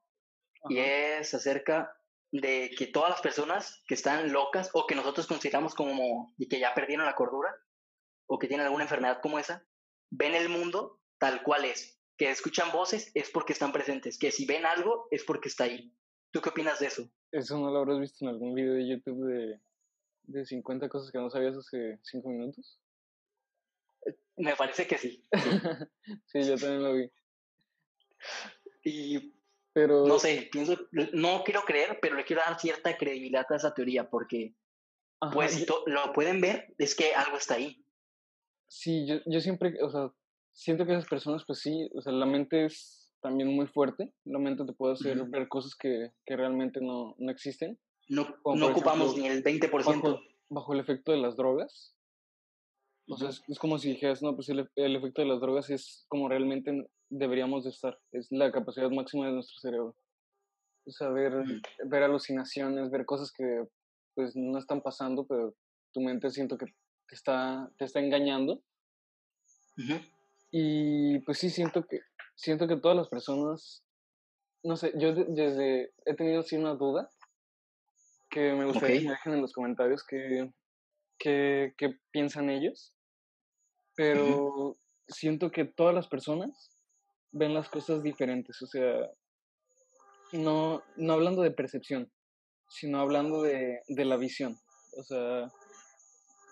[0.69, 1.97] y es acerca
[2.41, 6.59] de que todas las personas que están locas o que nosotros consideramos como y que
[6.59, 7.55] ya perdieron la cordura
[8.27, 9.65] o que tienen alguna enfermedad como esa,
[10.11, 12.01] ven el mundo tal cual es.
[12.17, 15.95] Que escuchan voces es porque están presentes, que si ven algo es porque está ahí.
[16.33, 17.09] ¿Tú qué opinas de eso?
[17.31, 19.61] Eso no lo habrás visto en algún video de YouTube de,
[20.25, 22.81] de 50 cosas que no sabías hace 5 minutos.
[24.37, 25.25] Me parece que sí.
[26.27, 27.13] sí, yo también lo vi.
[28.83, 29.34] Y
[29.75, 30.07] pero...
[30.07, 30.79] No sé, pienso,
[31.13, 34.55] no quiero creer, pero le quiero dar cierta credibilidad a esa teoría porque,
[35.33, 37.85] pues, si lo pueden ver, es que algo está ahí.
[38.69, 40.11] Sí, yo, yo siempre, o sea,
[40.53, 44.39] siento que esas personas, pues sí, o sea, la mente es también muy fuerte, la
[44.39, 47.79] mente te puede hacer ver cosas que, que realmente no, no existen.
[48.09, 49.71] No, no ocupamos ni el 20%.
[49.85, 51.97] Bajo, bajo, el efecto de las drogas.
[53.09, 56.05] O sea, es, como si dijeras, no, pues el, el, efecto de las drogas es
[56.09, 56.87] como realmente
[57.19, 57.99] deberíamos de estar.
[58.13, 59.97] Es la capacidad máxima de nuestro cerebro.
[60.87, 61.33] O sea, ver,
[61.87, 63.65] ver alucinaciones, ver cosas que
[64.15, 65.55] pues no están pasando, pero
[65.93, 68.63] tu mente siento que te está, te está engañando.
[70.51, 72.01] Y pues sí, siento que,
[72.37, 73.83] siento que todas las personas,
[74.63, 77.11] no sé, yo desde, he tenido sí una duda
[78.31, 80.51] que me gustaría que me dejen en los comentarios qué
[81.19, 82.95] que, que, piensan ellos,
[83.97, 84.77] pero
[85.09, 86.74] siento que todas las personas
[87.35, 89.11] ven las cosas diferentes, o sea,
[90.33, 92.11] no, no hablando de percepción,
[92.69, 94.57] sino hablando de, de la visión.
[94.97, 95.49] O sea,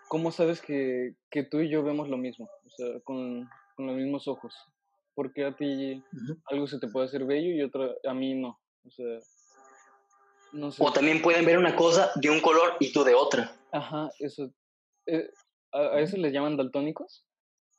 [0.09, 2.49] ¿cómo sabes que, que, tú y yo vemos lo mismo?
[2.67, 4.55] O sea, con, con los mismos ojos.
[5.15, 6.03] Porque a ti
[6.47, 8.59] algo se te puede hacer bello y otro a mí no.
[8.85, 9.19] O sea,
[10.53, 10.83] no sé.
[10.85, 13.55] O también pueden ver una cosa de un color y tú de otra.
[13.73, 14.53] Ajá, eso.
[15.07, 15.29] Eh,
[15.73, 17.27] a, eso les llaman daltónicos.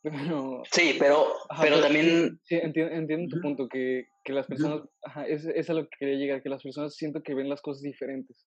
[0.04, 1.28] Pero, sí, pero,
[1.62, 2.40] pero también...
[2.44, 6.18] Sí, entiendo, tu punto, que, que las personas, ajá, es, es, a lo que quería
[6.18, 8.46] llegar, que las personas siento que ven las cosas diferentes.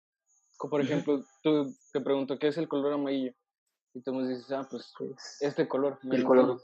[0.58, 3.32] Como por ejemplo, tú te pregunto, ¿qué es el color amarillo?
[3.94, 5.98] Y tú me dices, ah, pues, pues este color.
[6.12, 6.62] El color.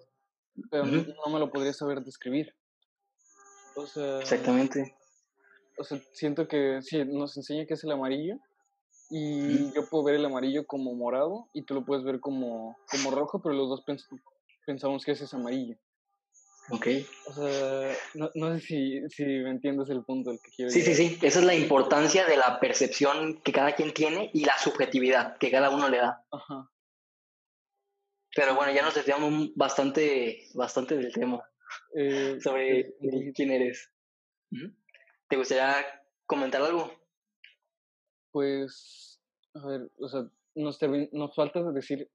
[0.70, 2.54] Pero no me lo podría saber describir.
[3.78, 4.20] O sea...
[4.20, 4.94] Exactamente.
[5.78, 8.36] O sea, siento que sí, nos enseña qué es el amarillo,
[9.14, 13.12] y yo puedo ver el amarillo como morado y tú lo puedes ver como, como
[13.12, 13.84] rojo, pero los dos
[14.65, 15.78] pensamos que ese es amarillo.
[16.69, 16.88] Ok.
[17.28, 20.82] O sea, no, no sé si, si, me entiendes el punto del que quiero Sí,
[20.82, 21.19] sí, sí.
[21.21, 25.52] Esa es la importancia de la percepción que cada quien tiene y la subjetividad que
[25.52, 26.24] cada uno le da.
[26.32, 26.69] Ajá.
[28.36, 31.43] Pero bueno, ya nos desviamos bastante, bastante del tema.
[31.95, 33.91] Eh, sobre pues, quién eres.
[35.28, 35.86] ¿Te gustaría
[36.26, 36.91] comentar algo?
[38.32, 39.21] Pues,
[39.54, 40.80] a ver, o sea, nos,
[41.12, 42.10] nos falta decir,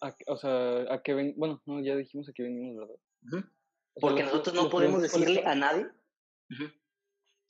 [0.00, 3.44] a, o sea, a qué ven, bueno, no, ya dijimos a qué venimos, ¿verdad?
[4.00, 5.88] Porque nosotros no podemos decirle a nadie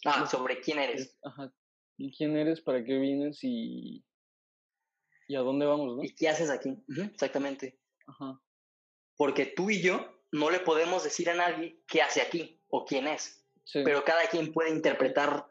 [0.04, 1.18] ah, sobre quién eres.
[1.22, 1.52] Ajá,
[1.98, 4.04] y quién eres, para qué vienes y,
[5.28, 6.04] y a dónde vamos, ¿no?
[6.04, 6.82] Y qué haces aquí,
[7.12, 7.78] exactamente.
[8.06, 8.40] Ajá.
[9.16, 13.06] Porque tú y yo no le podemos decir a nadie qué hace aquí o quién
[13.08, 13.44] es.
[13.72, 15.46] Pero cada quien puede interpretar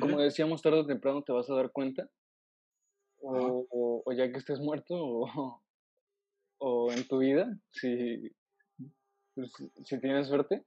[0.00, 2.08] como decíamos, tarde o temprano te vas a dar cuenta.
[3.20, 5.62] O, o, ya que estés muerto, o,
[6.58, 8.30] o en tu vida, si,
[9.34, 9.52] pues,
[9.84, 10.64] si tienes suerte.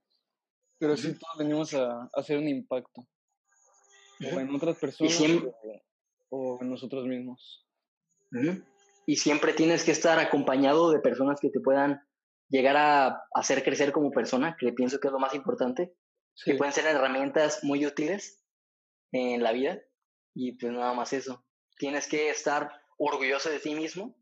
[0.80, 3.08] Pero sí todos venimos a, hacer un impacto.
[4.34, 5.20] O en otras personas
[6.30, 7.68] o, en nosotros mismos.
[9.06, 12.02] Y siempre tienes que estar acompañado de personas que te puedan
[12.50, 15.94] llegar a hacer crecer como persona, que pienso que es lo más importante.
[16.46, 18.42] Que pueden ser herramientas muy útiles
[19.12, 19.80] en la vida
[20.34, 21.46] y pues nada más eso.
[21.78, 24.16] Tienes que estar orgulloso de ti mismo,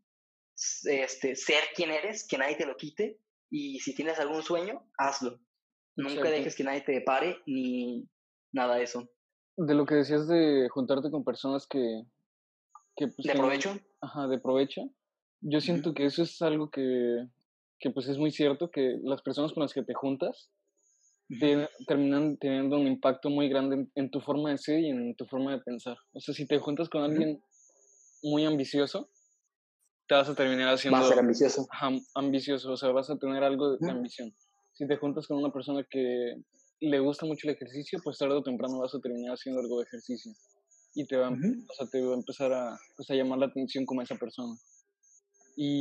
[0.84, 3.18] este, ser quien eres, que nadie te lo quite
[3.50, 5.40] y si tienes algún sueño, hazlo.
[5.96, 8.08] Nunca dejes que nadie te pare ni
[8.52, 9.08] nada de eso.
[9.56, 12.02] De lo que decías de juntarte con personas que...
[12.96, 13.78] que pues, ¿De provecho?
[14.00, 14.82] Ajá, de provecho.
[15.40, 17.26] Yo siento que eso es algo que,
[17.78, 20.50] que pues es muy cierto, que las personas con las que te juntas
[21.86, 25.52] terminan teniendo un impacto muy grande en, tu forma de ser y en tu forma
[25.52, 25.96] de pensar.
[26.12, 27.40] O sea, si te juntas con alguien
[28.22, 29.10] muy ambicioso,
[30.10, 30.98] te vas a terminar haciendo...
[30.98, 31.68] Vas a ser ambicioso.
[32.16, 34.34] ambicioso, o sea, vas a tener algo de, ambición.
[34.72, 36.34] Si te juntas con una persona que
[36.80, 39.84] le gusta mucho el ejercicio, pues tarde o temprano vas a terminar haciendo algo de
[39.84, 40.32] ejercicio.
[40.96, 43.86] Y te va, o sea, te va a empezar a, pues, a llamar la atención
[43.86, 44.52] como esa persona.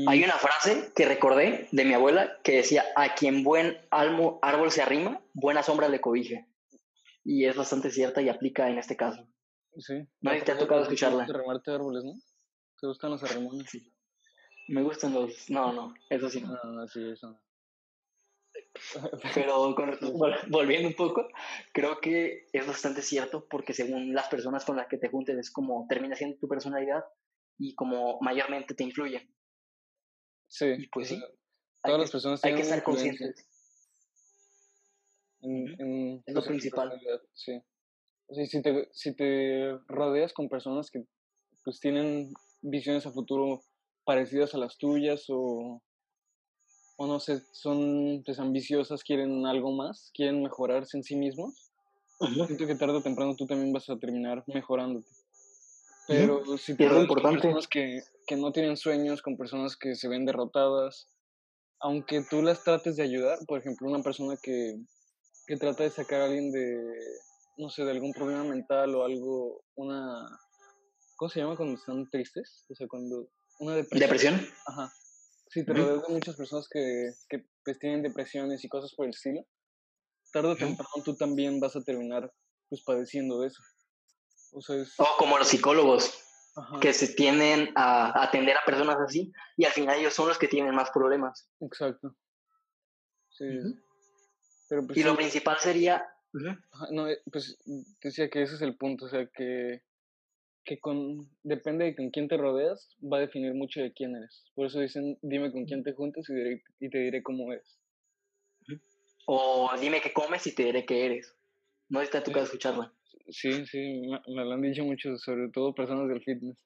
[0.05, 4.69] Hay una frase que recordé de mi abuela que decía, a quien buen almo, árbol
[4.69, 6.45] se arrima, buena sombra le cobije.
[7.23, 9.27] Y es bastante cierta y aplica en este caso.
[9.79, 10.07] Sí.
[10.21, 11.25] No, te ha tocado escucharla.
[11.25, 12.13] Remarte árboles, ¿no?
[12.79, 13.67] ¿Te gustan los arremones?
[13.71, 13.91] Sí.
[14.69, 15.49] Me gustan los...
[15.49, 16.41] No, no, eso sí.
[16.41, 17.41] No, no, sí, eso no.
[19.34, 19.75] Pero
[20.49, 21.27] volviendo un poco,
[21.73, 25.49] creo que es bastante cierto porque según las personas con las que te juntes es
[25.49, 27.03] como termina siendo tu personalidad
[27.58, 29.27] y como mayormente te influye.
[30.47, 30.88] Sí.
[30.91, 31.21] pues sí.
[31.84, 33.47] Todas las personas Hay que estar conscientes.
[35.41, 36.99] En, es lo principal.
[37.34, 37.60] Sí.
[38.27, 41.05] O sea, si te, si te rodeas con personas que
[41.63, 43.63] pues tienen visiones a futuro
[44.10, 45.80] parecidas a las tuyas o,
[46.98, 51.69] o no sé, son pues, ambiciosas, quieren algo más, quieren mejorarse en sí mismos,
[52.48, 55.08] siento que tarde o temprano tú también vas a terminar mejorándote.
[56.08, 60.26] Pero si te con personas que, que no tienen sueños, con personas que se ven
[60.26, 61.08] derrotadas,
[61.80, 64.76] aunque tú las trates de ayudar, por ejemplo, una persona que,
[65.45, 66.82] que trata de sacar a alguien de,
[67.60, 70.28] no sé, de algún problema mental o algo, una,
[71.15, 72.65] ¿cómo se llama cuando están tristes?
[72.72, 74.00] O sea, cuando, una depresión.
[74.00, 74.48] ¿Depresión?
[74.65, 74.93] Ajá.
[75.48, 79.12] Si te rodeas de muchas personas que, que pues, tienen depresiones y cosas por el
[79.12, 79.45] estilo,
[80.32, 82.32] tarde o temprano tú también vas a terminar
[82.69, 83.62] pues padeciendo de eso.
[84.52, 86.12] O, como los psicólogos,
[86.82, 90.48] que se tienden a atender a personas así y al final ellos son los que
[90.48, 91.50] tienen más problemas.
[91.60, 92.15] Exacto.
[93.30, 93.45] Sí.
[94.67, 96.06] Pues y lo principal sería...
[96.91, 97.58] No, eh, pues
[98.02, 99.82] decía que ese es el punto, o sea, que,
[100.65, 104.45] que con, depende de con quién te rodeas, va a definir mucho de quién eres.
[104.56, 107.80] Por eso dicen, dime con quién te juntas y, y te diré cómo eres.
[109.26, 111.36] O dime qué comes y te diré qué eres.
[111.88, 112.93] No está tu casa escucharla.
[113.30, 116.58] Sí, sí, me, lo han dicho mucho, sobre todo personas del fitness.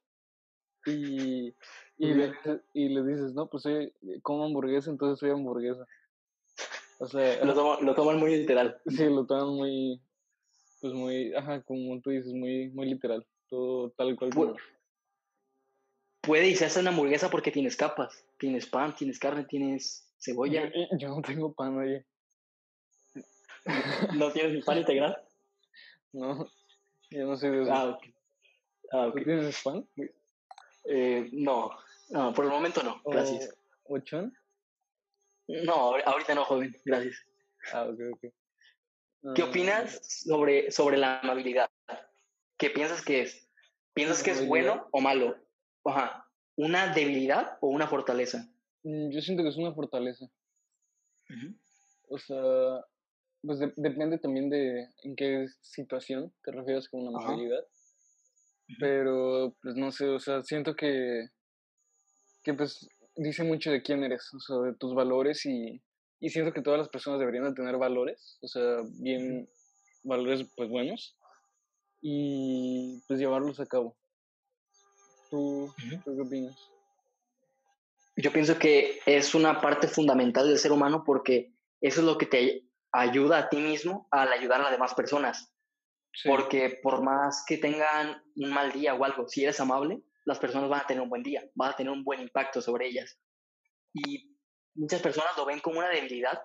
[0.85, 1.53] y,
[1.97, 2.33] y, le,
[2.73, 5.85] y le dices, no, pues soy, como hamburguesa, entonces soy hamburguesa.
[6.99, 7.43] O sea...
[7.43, 8.79] Lo, toman, lo toman muy literal.
[8.87, 10.01] Sí, lo toman muy,
[10.81, 13.25] pues muy, ajá, como tú dices, muy, muy literal.
[14.15, 14.29] Cual.
[14.31, 14.55] Pu
[16.21, 18.25] puede y se hace una hamburguesa porque tienes capas.
[18.39, 20.71] Tienes pan, tienes carne, tienes cebolla.
[20.73, 22.05] Yo, yo no tengo pan, oye.
[24.17, 25.17] ¿No tienes ni pan integral?
[26.15, 26.47] No,
[27.09, 27.73] yo no soy de eso.
[27.73, 28.03] Ah, ok.
[28.91, 29.83] Ah, ¿Tú tienes pan?
[30.85, 31.71] Eh, no,
[32.09, 33.57] no, por el momento no, gracias.
[33.85, 34.31] ¿O chon?
[35.47, 37.25] No, ahorita no, joven, gracias.
[37.73, 38.21] Ah, ok, ok.
[39.33, 41.67] ¿Qué Ah, opinas sobre, sobre la amabilidad?
[42.57, 43.49] ¿Qué piensas que es?
[43.93, 45.35] ¿Piensas que es bueno o malo?
[45.85, 46.27] Ajá.
[46.55, 48.49] ¿Una debilidad o una fortaleza?
[48.83, 50.25] mm, Yo siento que es una fortaleza.
[52.09, 52.85] O sea,
[53.41, 57.29] pues de- depende también de en qué situación te refieres con una Ajá.
[57.29, 57.65] amabilidad.
[58.79, 61.27] Pero, pues no sé, o sea, siento que,
[62.43, 65.81] que pues dice mucho de quién eres, o sea, de tus valores y,
[66.19, 69.47] y siento que todas las personas deberían de tener valores, o sea, bien,
[70.03, 71.17] valores pues buenos
[72.03, 73.97] y pues llevarlos a cabo.
[75.31, 76.69] ¿Tú, ¿tú qué opinas?
[78.17, 82.25] Yo pienso que es una parte fundamental del ser humano porque eso es lo que
[82.25, 85.51] te ayuda a ti mismo al ayudar a las demás personas.
[86.11, 90.37] Sí, Porque por más que tengan un mal día o algo, si eres amable, las
[90.37, 93.17] personas van a tener un buen día, van a tener un buen impacto sobre ellas.
[93.93, 94.37] Y
[94.75, 96.39] muchas personas lo ven como una debilidad,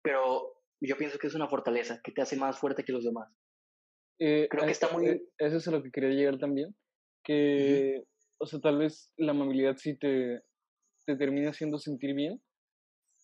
[0.00, 3.28] pero yo pienso que es una fortaleza, que te hace más fuerte que los demás.
[4.24, 6.76] Eh, creo que está muy- eh, Eso es a lo que quería llegar también,
[7.24, 8.04] que,
[8.38, 10.42] o sea, tal vez la amabilidad sí te,
[11.06, 12.40] te termina haciendo sentir bien,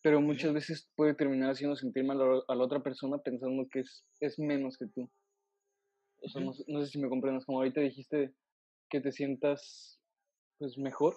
[0.02, 3.68] pero muchas veces puede terminar haciendo sentir mal a la- a la otra persona pensando
[3.70, 5.08] que es, es menos que tú.
[6.20, 8.32] O sea, no, sé- no sé si me comprendes, como ahorita dijiste
[8.90, 10.00] que te sientas
[10.58, 11.16] pues mejor,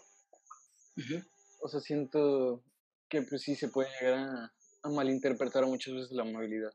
[1.64, 2.64] o sea, siento
[3.10, 6.72] que pues sí se puede llegar a, a malinterpretar muchas veces la amabilidad.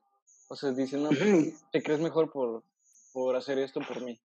[0.49, 2.65] O sea, dicen, no, pues, te crees mejor por,
[3.17, 4.21] por hacer esto por mí.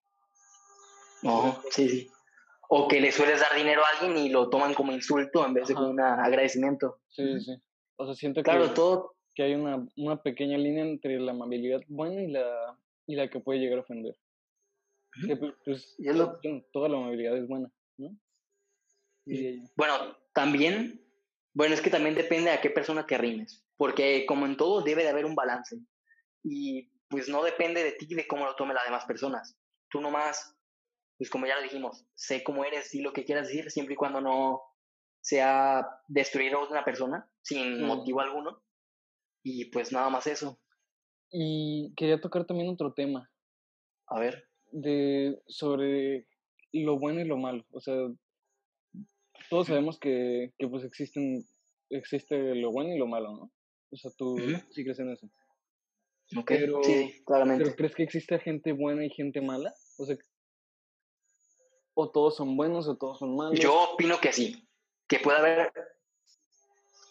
[1.23, 2.11] No, sí, sí.
[2.69, 5.69] O que le sueles dar dinero a alguien y lo toman como insulto en vez
[5.69, 5.83] de Ajá.
[5.83, 6.99] como un agradecimiento.
[7.09, 7.55] Sí, sí.
[7.95, 11.83] O sea, siento Claro, que, todo, que hay una, una pequeña línea entre la amabilidad
[11.87, 12.77] buena y la,
[13.07, 14.17] y la que puede llegar a ofender.
[15.25, 18.11] Que, pues, pues, Y es lo- bueno, toda la amabilidad es buena, ¿no?
[19.77, 21.01] Bueno, también,
[21.55, 25.05] bueno, es que también depende a qué persona te rimes, porque como en todo debe
[25.05, 25.79] de haber un balance
[26.43, 29.59] y pues no depende de ti de cómo lo tomen las demás personas.
[29.91, 30.57] Tú nomás,
[31.19, 33.97] pues como ya lo dijimos, sé cómo eres, di lo que quieras decir, siempre y
[33.97, 34.63] cuando no
[35.21, 37.87] sea destruir a una persona sin Mm.
[37.87, 38.63] motivo alguno
[39.43, 40.59] y pues nada más eso.
[41.33, 43.31] Y quería tocar también otro tema,
[44.07, 46.27] A ver, de, sobre
[46.73, 47.65] lo bueno y lo malo.
[47.73, 47.95] O sea,
[49.49, 51.45] todos sabemos que, que pues existen,
[51.91, 53.53] existe lo bueno y lo malo, ¿no?
[53.93, 54.39] O sea, tú
[54.71, 55.29] sí crees en eso.
[56.37, 57.65] Ok, Pero- sí, claramente.
[57.65, 59.75] ¿Pero crees que existe gente buena y gente mala?
[59.99, 60.17] O sea,
[61.95, 63.59] o todos son buenos o todos son malos.
[63.59, 64.69] Yo opino que sí,
[65.07, 65.73] que puede haber...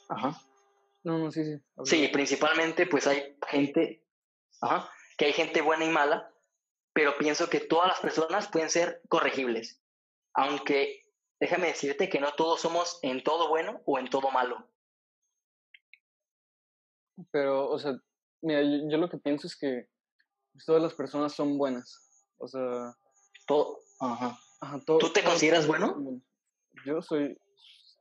[0.10, 0.42] Ajá.
[1.04, 1.62] No, no, sí, sí.
[1.86, 4.04] Sí, principalmente pues hay gente,
[4.62, 6.34] ajá, que hay gente buena y mala,
[6.94, 9.82] pero pienso que todas las personas pueden ser corregibles.
[10.34, 11.04] Aunque
[11.40, 14.68] déjame decirte que no todos somos en todo bueno o en todo malo.
[17.32, 18.00] Pero, o sea,
[18.42, 19.88] mira, yo, yo lo que pienso es que
[20.54, 22.06] pues, todas las personas son buenas.
[22.38, 22.96] O sea,
[23.46, 24.38] Todo, ajá.
[24.62, 26.22] ajá, to- ¿Tú te consideras bueno?
[26.86, 27.38] Yo soy,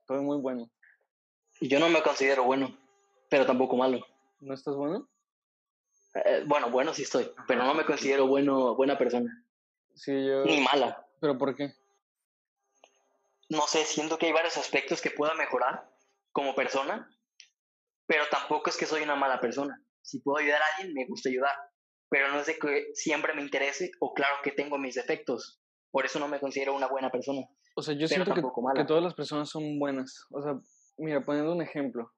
[0.07, 0.71] soy muy bueno.
[1.61, 2.77] Yo no me considero bueno,
[3.29, 4.05] pero tampoco malo.
[4.41, 5.09] ¿No estás bueno?
[6.15, 9.45] Eh, bueno, bueno sí estoy, pero no me considero bueno, buena persona,
[9.95, 10.45] Sí, yo...
[10.45, 11.05] ni mala.
[11.21, 11.75] ¿Pero por qué?
[13.51, 15.91] no sé, siento que hay varios aspectos que pueda mejorar
[16.33, 17.11] como persona,
[18.07, 19.83] pero tampoco es que soy una mala persona.
[20.09, 21.55] Si puedo ayudar a alguien, me gusta ayudar,
[22.09, 25.61] pero no es de que siempre me interese o claro que tengo mis defectos.
[25.91, 27.43] Por eso no me considero una buena persona.
[27.77, 30.25] O sea, yo siento que, que todas las personas son buenas.
[30.31, 30.59] O sea,
[30.97, 32.11] mira, poniendo un ejemplo.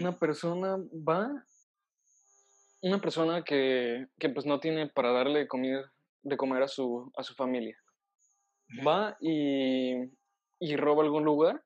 [0.00, 1.30] Una persona va,
[2.80, 7.22] una persona que, que pues no tiene para darle comida, de comer a su, a
[7.22, 7.76] su familia.
[8.78, 8.88] Ujú.
[8.88, 9.92] Va y,
[10.58, 11.62] y roba algún lugar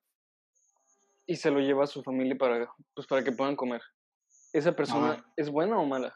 [1.27, 3.81] y se lo lleva a su familia para, pues, para que puedan comer.
[4.53, 6.15] ¿Esa persona es buena o mala?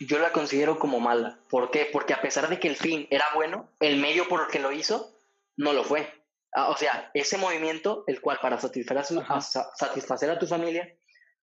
[0.00, 1.40] Yo la considero como mala.
[1.48, 1.88] ¿Por qué?
[1.92, 4.72] Porque a pesar de que el fin era bueno, el medio por el que lo
[4.72, 5.16] hizo
[5.56, 6.08] no lo fue.
[6.52, 10.96] Ah, o sea, ese movimiento, el cual para satisfacer a, satisfacer a tu familia,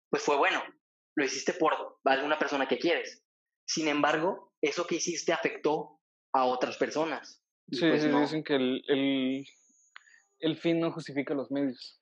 [0.09, 0.63] pues fue bueno.
[1.15, 1.73] Lo hiciste por
[2.05, 3.23] alguna persona que quieres.
[3.67, 6.01] Sin embargo, eso que hiciste afectó
[6.33, 7.43] a otras personas.
[7.71, 9.47] Sí, pues sí, dicen que el, el,
[10.41, 12.01] el, fin no justifica los medios.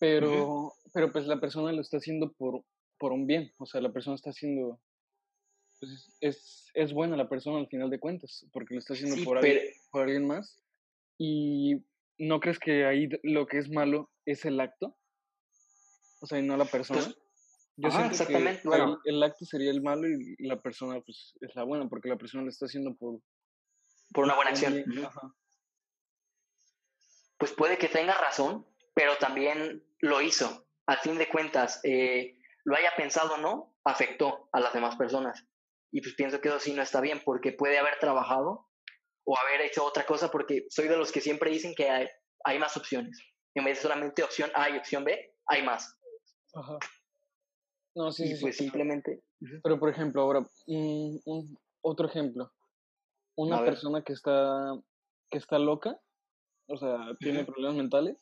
[0.00, 2.64] Pero, pero pues la persona lo está haciendo por,
[3.04, 3.52] por un bien.
[3.58, 4.80] O sea, la persona está haciendo.
[5.78, 9.36] Pues es, es buena la persona al final de cuentas, porque lo está haciendo por,
[9.36, 10.58] alguien, por alguien más.
[11.18, 11.84] Y
[12.16, 14.96] no crees que ahí lo que es malo es el acto.
[16.22, 17.02] O sea, y no la persona.
[17.02, 17.18] Pues,
[17.76, 18.62] yo siento exactamente.
[18.62, 18.98] que bueno.
[19.04, 22.44] el, acto sería el malo y la persona pues es la buena, porque la persona
[22.44, 23.20] lo está haciendo por...
[24.14, 24.82] Por una buena acción.
[27.36, 30.66] Pues puede que tenga razón, pero también lo hizo.
[30.86, 35.46] Al fin de cuentas, eh, lo haya pensado o no, afectó a las demás personas.
[35.92, 38.66] Y pues pienso que eso sí no está bien, porque puede haber trabajado
[39.26, 42.08] o haber hecho otra cosa, porque soy de los que siempre dicen que hay,
[42.44, 43.18] hay más opciones.
[43.54, 45.96] En vez de solamente opción A y opción B, hay más.
[46.54, 46.78] Ajá.
[47.94, 49.22] No, sí, sí, pues simplemente.
[49.62, 52.50] Pero por ejemplo, ahora, un, otro ejemplo.
[53.36, 54.74] Una persona que está,
[55.30, 56.00] que está loca,
[56.68, 58.16] o sea, tiene problemas mentales,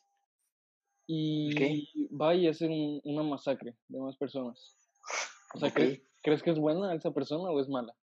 [1.15, 2.67] y va y hace
[3.03, 4.77] una masacre de más personas.
[5.53, 7.95] O sea, ¿crees, que es buena esa persona o es mala?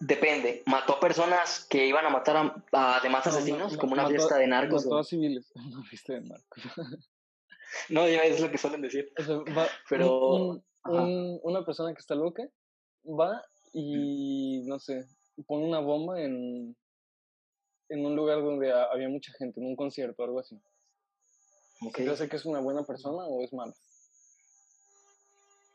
[0.00, 0.62] Depende.
[0.66, 3.76] ¿Mató personas que iban a matar a, demás asesinos?
[3.76, 4.84] como una fiesta de narcos.
[4.84, 5.50] Mató a civiles.
[5.54, 6.62] Una fiesta de narcos.
[7.90, 9.12] no, ya es lo que suelen decir.
[9.88, 12.42] Pero una persona que está loca
[13.04, 15.06] va y, no sé,
[15.46, 16.76] pone una bomba en,
[17.88, 20.60] en un lugar donde había mucha gente, en un concierto o algo así.
[21.88, 22.16] Okay.
[22.16, 23.72] sé que es una buena persona o es mala?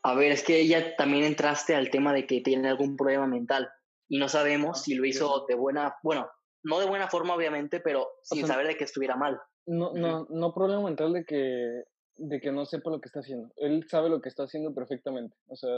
[0.02, 3.70] A ver, es que ella también entraste al tema de que tiene algún problema mental
[4.08, 6.28] y no sabemos ah, si lo hizo de buena, bueno,
[6.64, 9.40] no de buena forma obviamente, pero sin saber de que estuviera mal.
[9.66, 11.84] No, no, no problema mental de que
[12.16, 13.52] de que no sepa lo que está haciendo.
[13.56, 15.70] Él sabe lo que está haciendo perfectamente, o sea,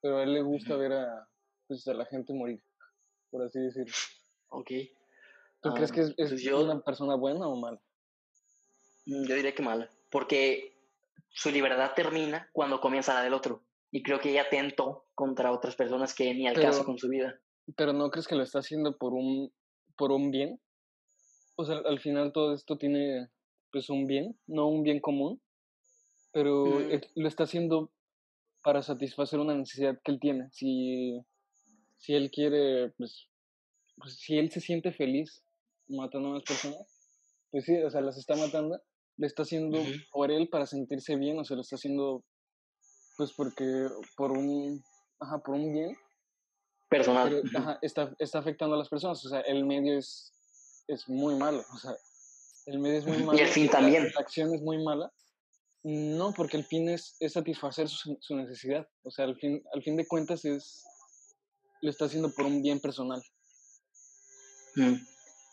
[0.00, 1.28] pero a él le gusta ver a,
[1.66, 2.62] pues, a la gente morir,
[3.30, 3.92] por así decirlo.
[4.50, 4.70] Ok.
[5.60, 7.80] ¿Tú crees que es, es pues una persona buena o mala?
[9.08, 10.76] Mm, yo diría que mala, porque
[11.28, 13.64] su libertad termina cuando comienza la del otro.
[13.90, 17.40] Y creo que ella atentó contra otras personas que ni al caso con su vida.
[17.76, 19.52] Pero ¿no crees que lo está haciendo por un,
[19.96, 20.60] por un bien?
[21.56, 23.28] O sea, al final todo esto tiene
[23.72, 25.40] pues un bien, no un bien común
[26.32, 26.80] pero
[27.14, 27.90] lo está haciendo
[28.62, 30.48] para satisfacer una necesidad que él tiene.
[30.52, 31.20] Si,
[31.96, 33.28] si él quiere, pues,
[33.96, 35.44] pues, si él se siente feliz
[35.88, 36.86] matando a más personas,
[37.50, 38.80] pues sí, o sea, las está matando,
[39.18, 39.78] le está haciendo
[40.10, 42.24] por él para sentirse bien, o sea, lo está haciendo,
[43.16, 44.82] pues porque, por un,
[45.20, 45.96] ajá, por un bien.
[46.88, 47.42] Personal.
[47.54, 50.32] ajá, está, está afectando a las personas, o sea, el medio es,
[50.86, 51.94] es muy malo, o sea,
[52.66, 53.38] el medio es muy malo.
[53.38, 54.04] Y el fin también.
[54.14, 55.12] La acción es muy mala
[55.84, 58.86] no, porque el fin es, es satisfacer su, su, necesidad.
[59.04, 60.84] O sea, al fin, al fin de cuentas es
[61.80, 63.22] lo está haciendo por un bien personal.
[64.74, 64.94] Mm.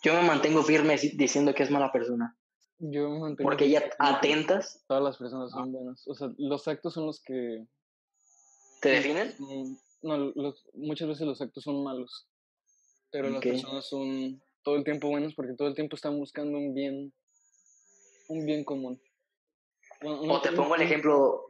[0.03, 2.35] Yo me mantengo firme diciendo que es mala persona.
[2.79, 4.83] Yo me mantengo Porque ya atentas.
[4.87, 6.07] Todas las personas son buenas.
[6.07, 7.65] O sea, los actos son los que.
[8.81, 9.33] ¿Te definen?
[10.01, 12.27] No, los, muchas veces los actos son malos.
[13.11, 16.73] Pero las personas son todo el tiempo buenas porque todo el tiempo están buscando un
[16.73, 17.13] bien.
[18.27, 18.99] Un bien común
[20.01, 21.47] o te pongo el ejemplo.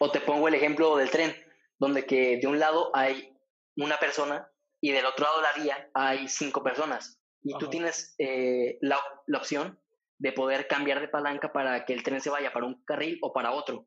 [0.00, 1.34] O te pongo el ejemplo del tren,
[1.78, 3.36] donde que de un lado hay
[3.76, 7.17] una persona y del otro lado de la vía hay cinco personas.
[7.48, 9.80] Y tú tienes eh, la, la, opción
[10.18, 13.32] de poder cambiar de palanca para que el tren se vaya para un carril o
[13.32, 13.86] para otro.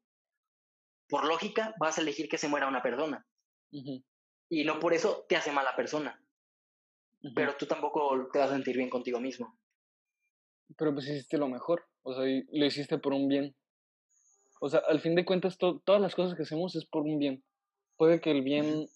[1.07, 3.27] Por lógica, vas a elegir que se muera una persona.
[4.49, 6.19] Y no por eso te hace mala persona.
[7.35, 9.55] Pero tú tampoco te vas a sentir bien contigo mismo.
[10.75, 11.85] Pero pues hiciste lo mejor.
[12.01, 13.55] O sea, lo hiciste por un bien.
[14.59, 17.43] O sea, al fin de cuentas, todas las cosas que hacemos es por un bien.
[17.95, 18.87] Puede que el bien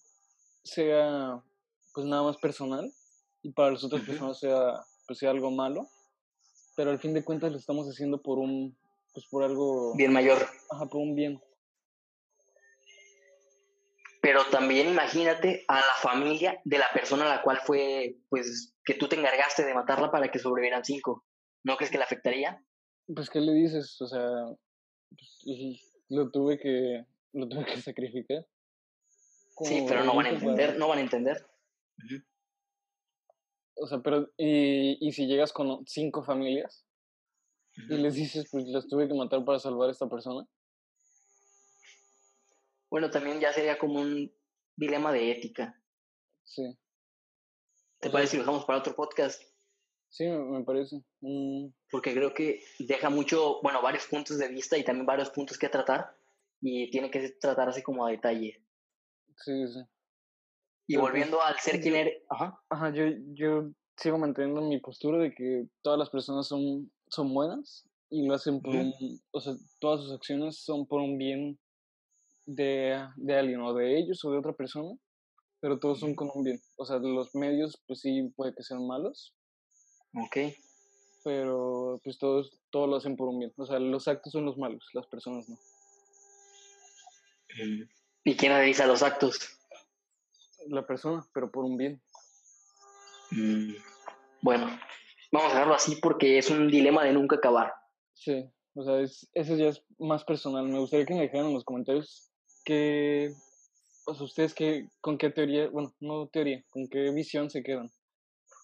[0.63, 1.43] sea,
[1.93, 2.91] pues nada más personal
[3.45, 5.87] y para las otras personas sea, pues sea algo malo.
[6.75, 8.75] Pero al fin de cuentas lo estamos haciendo por un,
[9.13, 9.93] pues por algo...
[9.95, 10.47] Bien mayor.
[10.71, 11.39] Ajá, por un bien.
[14.19, 18.95] Pero también imagínate a la familia de la persona a la cual fue, pues, que
[18.95, 21.23] tú te encargaste de matarla para que sobrevivieran cinco.
[21.63, 22.65] ¿No crees que le afectaría?
[23.13, 24.01] Pues, ¿qué le dices?
[24.01, 24.27] O sea,
[25.09, 28.47] pues, lo tuve que, lo tuve que sacrificar.
[29.61, 31.45] Sí, pero no van a entender, no van a entender.
[33.75, 36.85] O sea, pero, y, y si llegas con cinco familias
[37.89, 40.47] y les dices, pues las tuve que matar para salvar a esta persona.
[42.89, 44.33] Bueno, también ya sería como un
[44.77, 45.81] dilema de ética.
[46.43, 46.77] Sí.
[47.99, 49.41] ¿Te parece si lo dejamos para otro podcast?
[50.09, 51.03] Sí, me parece.
[51.19, 51.67] Mm.
[51.91, 55.67] Porque creo que deja mucho, bueno, varios puntos de vista y también varios puntos que
[55.67, 56.15] tratar
[56.61, 58.63] y tiene que tratar así como a detalle.
[59.43, 59.79] Sí, sí.
[60.87, 62.23] Y volviendo al ser quien eres.
[62.29, 62.59] Ajá.
[62.69, 67.87] Ajá, yo, yo sigo manteniendo mi postura de que todas las personas son, son buenas
[68.09, 68.93] y lo hacen por un,
[69.31, 71.59] o sea, todas sus acciones son por un bien
[72.45, 74.95] de, de alguien o de ellos o de otra persona,
[75.59, 76.59] pero todos son con un bien.
[76.77, 79.33] O sea, los medios pues sí puede que sean malos.
[80.13, 80.53] Ok.
[81.23, 83.53] Pero pues todos, todos lo hacen por un bien.
[83.57, 85.57] O sea, los actos son los malos, las personas no.
[88.23, 89.57] ¿Y quién realiza los actos?
[90.67, 92.01] La persona, pero por un bien.
[93.31, 93.73] Mm,
[94.41, 94.67] bueno,
[95.31, 97.73] vamos a dejarlo así porque es un dilema de nunca acabar.
[98.13, 100.67] Sí, o sea, es, eso ya es más personal.
[100.67, 102.31] Me gustaría que me dejaran en los comentarios
[102.63, 103.31] que,
[104.05, 107.89] o sea, ustedes que, con qué teoría, bueno, no teoría, con qué visión se quedan.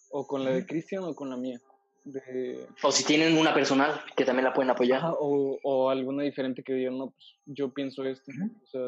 [0.10, 1.60] O con la de Cristian o con la mía.
[2.04, 2.68] De...
[2.84, 5.02] O si tienen una personal que también la pueden apoyar.
[5.20, 8.32] o, o, alguna diferente que digan, no, pues yo pienso esto.
[8.64, 8.82] O sea,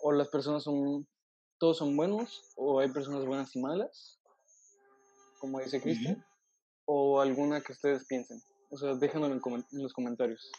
[0.00, 1.06] o las personas son,
[1.58, 4.20] todos son buenos, o hay personas buenas y malas,
[5.38, 6.24] como dice Cristian,
[6.84, 8.40] o alguna que ustedes piensen.
[8.70, 9.40] O sea, déjenlo en,
[9.72, 10.50] en, los comentarios.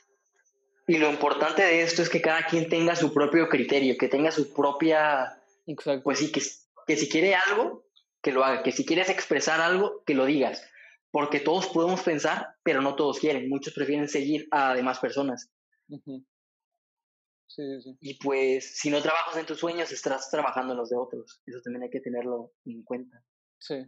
[0.87, 4.31] Y lo importante de esto es que cada quien tenga su propio criterio, que tenga
[4.31, 5.41] su propia...
[5.65, 6.03] Exacto.
[6.03, 6.41] Pues sí, que,
[6.85, 7.83] que si quiere algo,
[8.21, 10.63] que lo haga, que si quieres expresar algo, que lo digas.
[11.11, 13.49] Porque todos podemos pensar, pero no todos quieren.
[13.49, 15.49] Muchos prefieren seguir a demás personas.
[17.47, 17.97] Sí, sí.
[18.01, 21.41] Y pues, si no trabajas en tus sueños, estás trabajando en los de otros.
[21.45, 23.23] Eso también hay que tenerlo en cuenta.
[23.59, 23.85] Sí.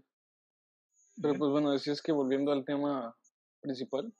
[1.21, 3.17] Pero pues bueno, decías que volviendo al tema
[3.61, 4.13] principal.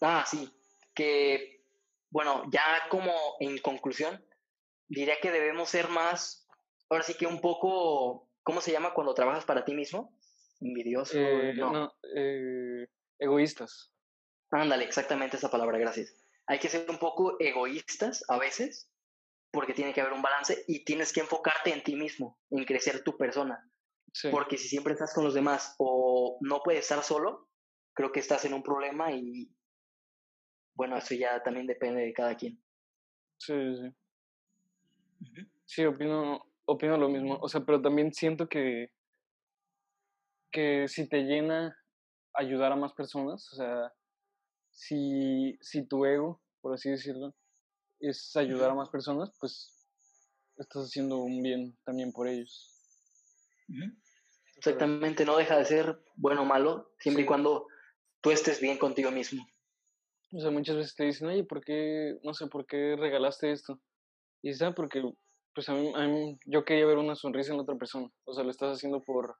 [0.00, 0.48] Ah, sí.
[0.94, 1.64] Que,
[2.10, 4.24] bueno, ya como en conclusión,
[4.88, 6.48] diría que debemos ser más,
[6.88, 10.16] ahora sí que un poco, ¿cómo se llama cuando trabajas para ti mismo?
[10.60, 11.18] Envidioso.
[11.18, 12.86] Eh, no, eh,
[13.18, 13.92] egoístas.
[14.50, 16.14] Ándale, exactamente esa palabra, gracias.
[16.46, 18.90] Hay que ser un poco egoístas a veces,
[19.50, 23.02] porque tiene que haber un balance y tienes que enfocarte en ti mismo, en crecer
[23.02, 23.70] tu persona.
[24.30, 27.48] Porque si siempre estás con los demás o no puedes estar solo,
[27.94, 29.50] creo que estás en un problema y
[30.74, 32.62] bueno, eso ya también depende de cada quien.
[33.38, 35.42] Sí, sí.
[35.64, 37.38] Sí, opino, opino lo mismo.
[37.40, 38.90] O sea, pero también siento que,
[40.50, 41.76] que si te llena
[42.34, 43.92] ayudar a más personas, o sea,
[44.76, 47.34] si, si tu ego, por así decirlo,
[47.98, 49.72] es ayudar a más personas, pues
[50.58, 52.72] estás haciendo un bien también por ellos.
[54.56, 57.66] Exactamente, no deja de ser bueno o malo, siempre y cuando
[58.20, 59.44] tú estés bien contigo mismo.
[60.32, 63.80] O sea, muchas veces te dicen, oye, ¿por qué, no sé, por qué regalaste esto?
[64.42, 65.02] Y está porque,
[65.54, 68.10] pues a mí, a mí, yo quería ver una sonrisa en otra persona.
[68.24, 69.36] O sea, lo estás haciendo por,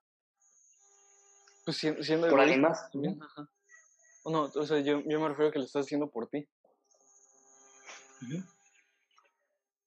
[1.67, 2.29] pues siendo...
[2.29, 2.89] ¿Por alguien más?
[3.21, 3.51] Ajá.
[4.31, 6.49] No, o sea, yo, yo me refiero a que lo estás haciendo por ti.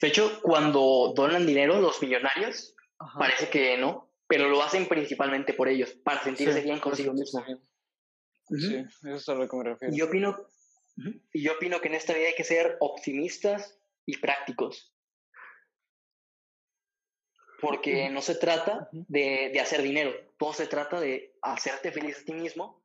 [0.02, 2.76] De hecho, cuando donan dinero los millonarios,
[3.18, 7.44] parece que no, pero lo hacen principalmente por ellos, para sentirse bien consigo mismo.
[8.50, 9.94] Sí, eso es a lo que me refiero.
[9.94, 10.38] Y yo opino,
[11.34, 14.94] y yo opino que en esta vida hay que ser optimistas y prácticos.
[17.62, 22.24] Porque no se trata de, de, hacer dinero, todo se trata de hacerte feliz a
[22.24, 22.79] ti mismo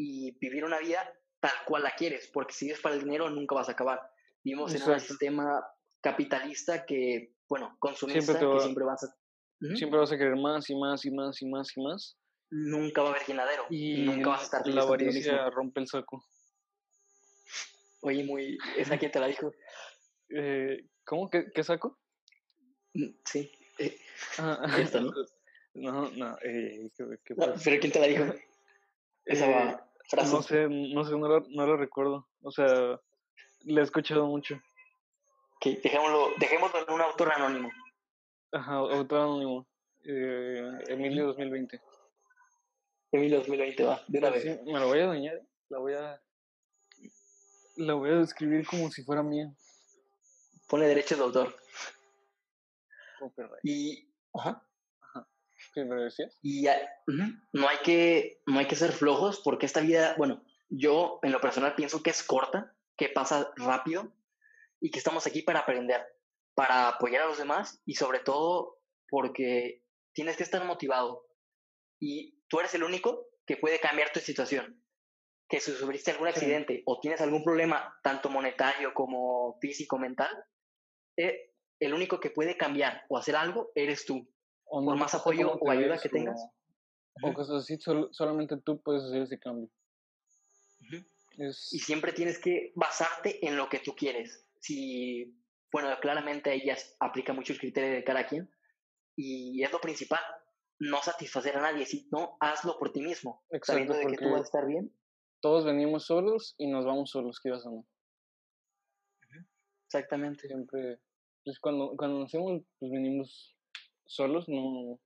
[0.00, 3.54] y vivir una vida tal cual la quieres, porque si vives para el dinero nunca
[3.54, 4.00] vas a acabar.
[4.42, 5.62] Vivimos en un sistema
[6.00, 9.14] capitalista que, bueno, consumista, siempre que siempre vas a
[9.76, 12.16] Siempre vas a querer más y más y más y más y más.
[12.50, 13.66] Nunca va a haber llenadero.
[13.68, 16.24] Y, nunca vas a estar La avaricia rompe el saco.
[18.00, 18.56] Oye, muy.
[18.78, 19.52] ¿Esa quién te la dijo?
[20.30, 21.28] Eh, ¿Cómo?
[21.28, 21.98] ¿Qué, ¿Qué, saco?
[22.94, 23.52] Mm, sí.
[23.78, 23.98] Eh,
[24.38, 24.62] ah,
[25.02, 25.12] ¿no?
[25.74, 26.36] No, no.
[26.42, 27.04] Eh, ¿qué,
[27.36, 28.24] pero ¿quién te la dijo?
[29.26, 29.78] Esa eh,
[30.16, 32.28] No sé, no sé, no lo, no lo recuerdo.
[32.42, 33.00] O sea,
[33.64, 34.56] le he escuchado mucho.
[35.56, 37.70] Ok, dejémoslo, dejémoslo en un autor anónimo.
[38.52, 39.66] Ajá, autor anónimo.
[40.04, 41.80] Eh, Emilio 2020.
[43.12, 44.42] Emilio 2020 va, de una vez.
[44.42, 46.20] Sí, me lo voy a dañar, la voy a.
[47.76, 49.52] La voy a describir como si fuera mía.
[50.68, 51.56] Pone derechos de autor.
[53.18, 53.64] Copyright.
[53.64, 54.08] Y.
[54.34, 54.64] Ajá.
[55.70, 55.74] Ajá.
[55.74, 56.38] ¿Qué me decías?
[56.42, 61.20] Y ya, no, hay que, no hay que ser flojos porque esta vida, bueno, yo
[61.22, 64.12] en lo personal pienso que es corta, que pasa rápido
[64.80, 66.02] y que estamos aquí para aprender
[66.54, 71.26] para apoyar a los demás y sobre todo porque tienes que estar motivado
[71.98, 74.84] y tú eres el único que puede cambiar tu situación.
[75.48, 80.30] Que si sufriste algún accidente o tienes algún problema, tanto monetario como físico, mental,
[81.16, 84.30] eh, el único que puede cambiar o hacer algo eres tú.
[84.72, 86.40] O Por más apoyo o ayuda que tengas.
[87.22, 87.76] O cosas así,
[88.12, 89.68] solamente tú puedes hacer ese cambio.
[91.38, 94.46] Y siempre tienes que basarte en lo que tú quieres.
[94.60, 95.36] Si
[95.72, 98.50] bueno, claramente ella aplica mucho el criterio de cada quien
[99.16, 100.20] y es lo principal.
[100.82, 104.44] no satisfacer a nadie, sino hazlo por ti mismo, sabiendo de que tú vas a
[104.44, 104.90] estar bien.
[105.42, 107.86] Todos venimos solos y nos vamos solos, quieras o no.
[109.84, 110.46] Exactamente.
[110.46, 111.00] Siempre,
[111.44, 113.59] pues cuando, cuando nacemos, pues venimos
[114.10, 114.98] solos, no,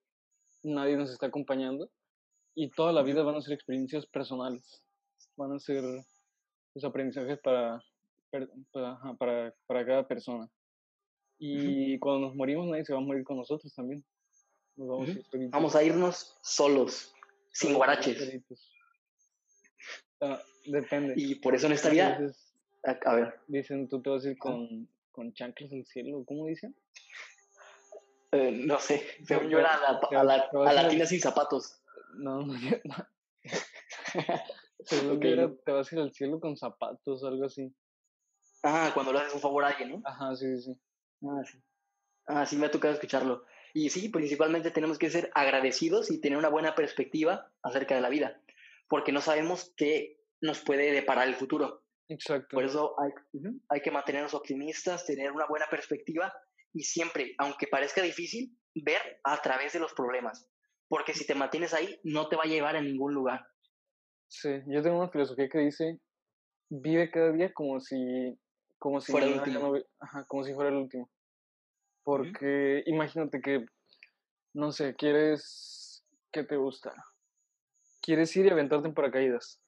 [0.63, 1.91] nadie nos está acompañando
[2.55, 4.83] y toda la vida van a ser experiencias personales,
[5.37, 5.85] van a ser
[6.73, 7.83] pues, aprendizajes para,
[8.31, 10.49] para, para, para cada persona.
[11.39, 14.03] Y cuando nos morimos, nadie se va a morir con nosotros también.
[14.77, 17.13] vamos, a, irnos solos,
[17.53, 18.41] sin guaraches.
[20.21, 21.15] Ah, depende.
[21.17, 22.19] Y por eso en esta vida.
[22.85, 23.35] a, ver.
[23.49, 26.25] Dicen, tú te vas a ir con, con chanclas al cielo.
[26.25, 26.75] ¿Cómo dicen?
[28.35, 29.07] Eh, no sé.
[29.27, 31.81] Según yo era a la, a la, a sin zapatos.
[32.17, 32.55] No, no.
[32.55, 32.97] no.
[34.85, 35.37] Según okay.
[35.65, 37.73] te vas a ir al cielo con zapatos o algo así.
[38.63, 40.03] Ah, cuando le haces un favor a alguien, ¿no?
[40.05, 40.77] Ajá, sí, sí.
[41.23, 41.63] Ah, sí.
[42.27, 43.45] Ah, sí, me ha tocado escucharlo.
[43.73, 48.09] Y sí, principalmente tenemos que ser agradecidos y tener una buena perspectiva acerca de la
[48.09, 48.41] vida,
[48.89, 51.83] porque no sabemos qué nos puede deparar el futuro.
[52.09, 52.55] Exacto.
[52.55, 53.11] Por eso hay,
[53.69, 56.33] hay que mantenernos optimistas, tener una buena perspectiva
[56.75, 60.51] y siempre, aunque parezca difícil, ver a través de los problemas,
[60.89, 63.47] porque si te mantienes ahí, no te va a llevar a ningún lugar.
[64.29, 66.01] Sí, yo tengo una filosofía que dice,
[66.69, 67.97] vive cada día como si,
[68.79, 69.75] como si fuera el último.
[70.01, 71.09] ajá, como si fuera el último.
[72.03, 73.65] Porque imagínate que,
[74.53, 76.93] no sé, quieres, ¿qué te gusta?
[78.03, 79.63] Quieres ir y aventarte en paracaídas.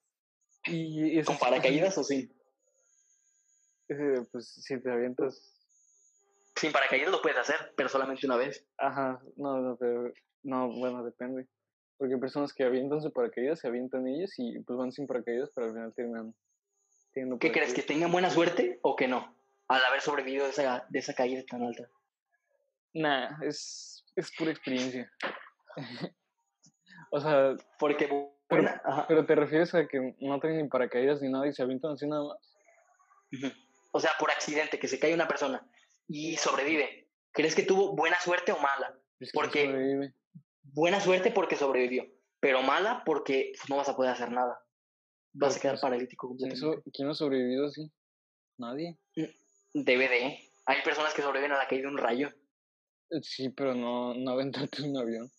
[0.65, 2.29] Y, ¿Con paracaídas o sí?
[3.87, 5.56] Eh, pues si te avientas...
[6.57, 8.65] Sin paracaídas lo puedes hacer, pero solamente una vez.
[8.77, 10.11] Ajá, no, no, pero,
[10.43, 11.47] no, bueno, depende.
[11.97, 15.51] Porque hay personas que avientan su paracaídas, se avientan ellos y pues van sin paracaídas,
[15.53, 16.35] pero al final terminan
[17.39, 17.73] ¿Qué crees?
[17.73, 19.35] ¿Que tengan buena suerte o que no?
[19.67, 21.89] Al haber sobrevivido de esa, de esa caída tan alta.
[22.93, 25.11] Nah, es, es pura experiencia.
[27.11, 27.55] o sea.
[27.79, 28.07] Porque.
[28.49, 28.69] Pero,
[29.07, 32.07] pero, te refieres a que no tienen ni paracaídas ni nada y se avientan así
[32.07, 32.37] nada más.
[33.91, 35.67] O sea, por accidente, que se cae una persona
[36.07, 37.09] y sobrevive.
[37.31, 38.93] ¿Crees que tuvo buena suerte o mala?
[39.33, 40.11] porque
[40.61, 42.05] buena suerte porque sobrevivió,
[42.39, 44.63] pero mala porque pues, no vas a poder hacer nada.
[45.33, 46.91] Vas a quedar paralítico completamente.
[46.93, 47.91] ¿Quién ha sobrevivido así?
[48.57, 48.97] Nadie.
[49.73, 50.39] DVD.
[50.65, 52.29] Hay personas que sobreviven a la caída de un rayo.
[53.11, 55.31] Eh, sí, pero no, no aventarte un avión.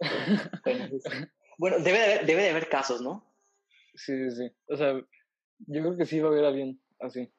[1.58, 3.24] bueno, debe, de haber, debe de haber casos, ¿no?
[3.94, 4.56] Sí, sí, sí.
[4.68, 7.30] O sea, yo creo que sí va a haber avión así.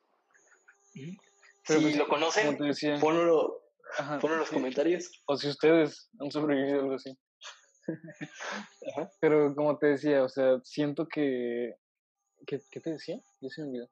[1.66, 2.58] Si pues, lo conocen,
[3.00, 3.62] ponlo,
[4.00, 5.24] en los comentarios.
[5.26, 7.18] O si ustedes han sobrevivido algo así.
[9.22, 11.76] Pero como te decía, o sea, siento que...
[12.46, 13.20] ¿Qué, qué te decía?
[13.42, 13.90] Yo se me olvidó.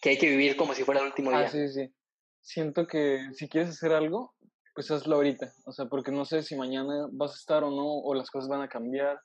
[0.00, 1.46] Que hay que vivir como si fuera el último ah, día.
[1.48, 1.92] Ah, sí, sí.
[2.40, 4.34] Siento que si quieres hacer algo,
[4.74, 5.52] pues hazlo ahorita.
[5.64, 8.48] O sea, porque no sé si mañana vas a estar o no, o las cosas
[8.48, 9.20] van a cambiar,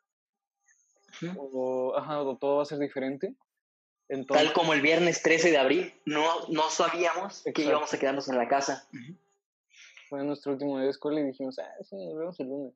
[1.37, 3.35] o, ajá, o todo va a ser diferente.
[4.27, 8.37] Tal como el viernes 13 de abril, no, no sabíamos que íbamos a quedarnos en
[8.37, 8.87] la casa.
[10.09, 12.73] Fue nuestro último día de escuela y dijimos, ah, sí, nos vemos el lunes.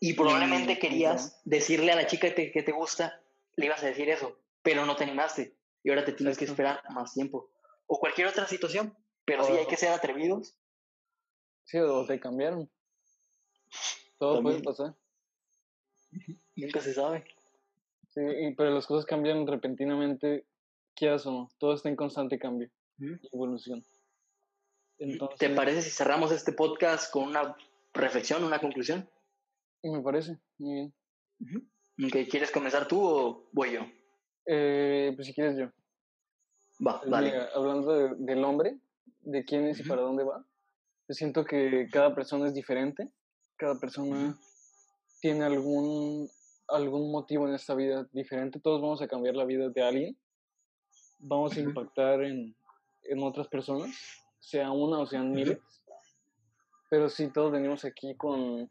[0.00, 3.20] Y probablemente querías decirle a la chica que te, que te gusta,
[3.56, 5.54] le ibas a decir eso, pero no te animaste.
[5.82, 7.50] Y ahora te tienes que esperar más tiempo.
[7.86, 8.96] O cualquier otra situación.
[9.24, 10.54] Pero sí hay que ser atrevidos
[11.64, 12.70] Sí, o te cambiaron.
[14.18, 14.94] Todo puede pasar.
[16.54, 17.24] Nunca se sabe.
[18.14, 20.46] Sí, pero las cosas cambian repentinamente,
[20.94, 21.48] quieras o no.
[21.58, 22.70] Todo está en constante cambio
[23.32, 23.84] evolución.
[25.38, 27.56] ¿Te parece si cerramos este podcast con una
[27.92, 29.08] reflexión, una conclusión?
[29.82, 30.92] Me parece, muy
[31.96, 32.26] bien.
[32.30, 33.80] ¿Quieres comenzar tú o voy yo?
[34.46, 35.66] Eh, pues si quieres yo.
[36.86, 37.32] Va, vale.
[37.54, 38.78] hablando del hombre,
[39.20, 40.44] de quién es y para dónde va,
[41.08, 43.10] yo siento que cada persona es diferente,
[43.56, 44.36] cada persona
[45.20, 46.28] tiene algún,
[46.68, 50.18] algún motivo en esta vida diferente, todos vamos a cambiar la vida de alguien,
[51.18, 52.54] vamos a impactar en,
[53.04, 53.90] en otras personas,
[54.40, 55.58] sea una o sean miles,
[56.90, 58.70] pero sí todos venimos aquí con,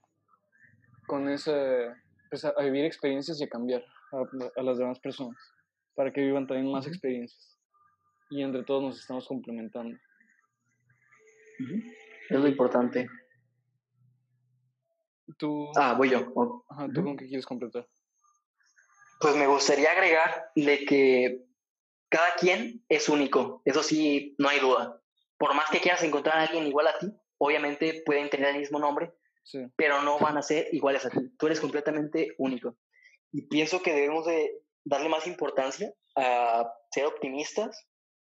[1.08, 1.92] con ese,
[2.30, 5.38] pues a, vivir experiencias y a cambiar a, a, las demás personas,
[5.96, 7.58] para que vivan también más experiencias.
[8.30, 9.96] Y entre todos nos estamos complementando.
[12.30, 13.08] Es lo importante.
[15.38, 16.34] Tú, ah, voy yo.
[16.94, 17.88] ¿Tú con qué quieres completar?
[19.20, 21.46] Pues me gustaría agregar de que
[22.10, 23.62] cada quien es único.
[23.66, 25.02] Eso sí, no hay duda.
[25.38, 27.08] Por más que quieras encontrar a alguien igual a ti,
[27.38, 29.14] obviamente pueden tener el mismo nombre,
[29.76, 31.20] pero no van a ser iguales a ti.
[31.38, 32.78] Tú eres completamente único.
[33.32, 37.88] Y pienso que debemos de darle más importancia a ser optimistas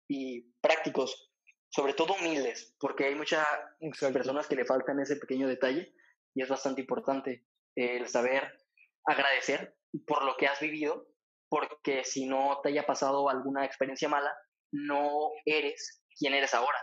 [0.09, 1.31] y prácticos
[1.75, 3.45] sobre todo humildes, porque hay muchas
[4.13, 5.93] personas que le faltan ese pequeño detalle
[6.35, 7.45] y es bastante importante.
[7.77, 8.53] el saber
[9.05, 9.75] agradecer
[10.07, 11.07] por lo que has vivido,
[11.49, 14.33] porque si no te haya pasado alguna experiencia mala,
[14.73, 16.79] no eres quien eres ahora.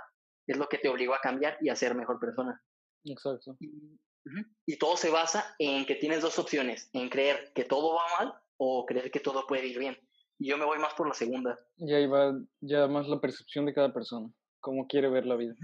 [0.47, 2.61] Es lo que te obligó a cambiar y a ser mejor persona.
[3.03, 3.57] Exacto.
[3.59, 8.33] Y, todo se basa en que tienes dos opciones, en creer que todo va mal
[8.57, 9.97] o creer que todo puede ir bien.
[10.37, 11.59] Y yo me voy más por la segunda.
[11.77, 15.55] Y ahí va ya más la percepción de cada persona, cómo quiere ver la vida.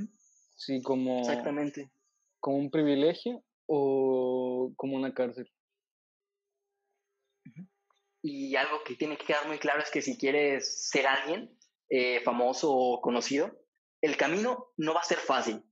[0.55, 1.19] Sí, como...
[1.19, 1.91] Exactamente.
[2.39, 5.51] Como un privilegio o como una cárcel.
[8.23, 11.57] Y algo que tiene que quedar muy claro es que si quieres ser alguien
[11.89, 13.51] eh, famoso o conocido,
[14.01, 15.63] el camino no va a ser fácil.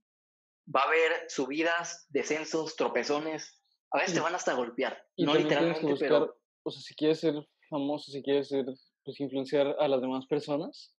[0.74, 3.62] Va a haber subidas, descensos, tropezones.
[3.90, 5.02] A veces te van hasta golpear.
[5.18, 6.36] no literalmente, pero...
[6.64, 7.34] O sea, si quieres ser
[7.70, 8.64] famoso, si quieres ser,
[9.04, 10.96] pues, influenciar a las demás personas,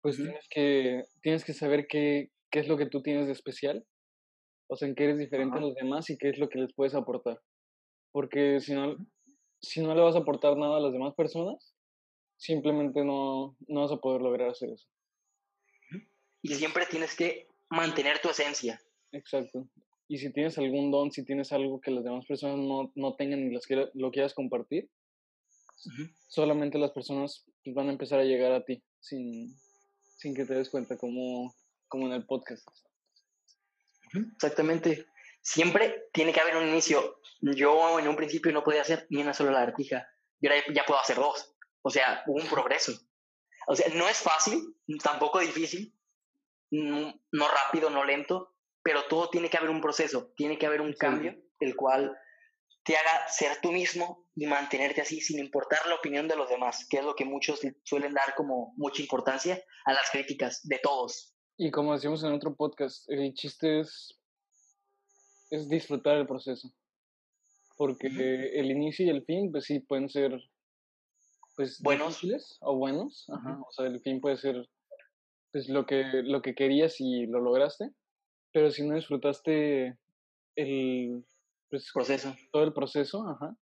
[0.00, 3.86] pues tienes, que, tienes que saber qué, qué es lo que tú tienes de especial.
[4.72, 6.72] O sea, en qué eres diferente a los demás y qué es lo que les
[6.72, 7.38] puedes aportar.
[8.10, 8.96] Porque si no,
[9.60, 11.74] si no le vas a aportar nada a las demás personas,
[12.38, 14.88] simplemente no, no vas a poder lograr hacer eso.
[16.40, 18.80] Y siempre tienes que mantener tu esencia.
[19.12, 19.68] Exacto.
[20.08, 23.40] Y si tienes algún don, si tienes algo que las demás personas no, no tengan
[23.40, 23.54] y
[23.92, 24.88] lo quieras compartir,
[26.28, 29.54] solamente las personas pues, van a empezar a llegar a ti sin,
[30.16, 31.54] sin que te des cuenta, como,
[31.88, 32.66] como en el podcast.
[34.34, 35.06] Exactamente.
[35.40, 37.20] Siempre tiene que haber un inicio.
[37.40, 40.06] Yo en un principio no podía hacer ni una sola lagartija.
[40.40, 41.54] Y ahora ya puedo hacer dos.
[41.82, 42.92] O sea, hubo un progreso.
[43.66, 45.96] O sea, no es fácil, tampoco difícil,
[46.70, 50.94] no, rápido, no lento, pero todo tiene que haber un proceso, tiene que haber un
[50.94, 52.16] cambio, el cual
[52.84, 56.86] te haga ser tú mismo y mantenerte así sin importar la opinión de los demás,
[56.88, 61.36] que es lo que muchos suelen dar como mucha importancia a las críticas de todos.
[61.64, 64.20] Y como decíamos en otro podcast, el chiste es,
[65.48, 66.68] es disfrutar el proceso.
[67.76, 70.42] Porque el inicio y el fin, pues sí, pueden ser
[71.54, 72.20] pues buenos
[72.62, 73.28] o buenos.
[73.28, 74.68] O sea, el fin puede ser
[75.52, 77.92] pues lo que, lo que querías y lo lograste.
[78.52, 79.96] Pero si no disfrutaste
[80.56, 81.24] el
[81.70, 82.34] pues, proceso.
[82.50, 83.56] Todo el proceso, ajá,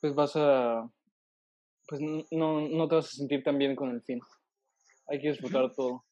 [0.00, 0.90] pues vas a.
[1.88, 4.18] Pues no, no te vas a sentir tan bien con el fin.
[5.08, 6.06] Hay que disfrutar todo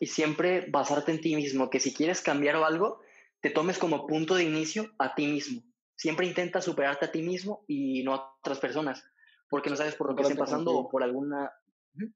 [0.00, 3.00] y siempre basarte en ti mismo, que si quieres cambiar algo,
[3.40, 5.62] te tomes como punto de inicio a ti mismo.
[5.96, 9.04] Siempre intenta superarte a ti mismo y no a otras personas,
[9.48, 11.50] porque no sabes por lo que estén pasando o por alguna...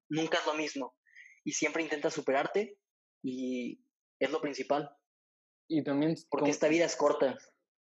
[0.08, 0.94] Nunca es lo mismo.
[1.44, 2.76] Y siempre intenta superarte
[3.22, 3.82] y
[4.18, 4.94] es lo principal.
[5.68, 6.14] Y también...
[6.28, 7.38] Porque esta vida es corta.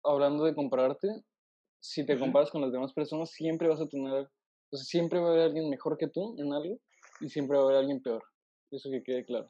[0.04, 1.08] Hablando de compararte,
[1.80, 4.30] si te comparas con las demás personas, siempre vas a tener...
[4.72, 6.80] O sea, siempre va a haber alguien mejor que tú en algo
[7.22, 8.24] y siempre va a haber alguien peor.
[8.70, 9.50] Eso que quede claro.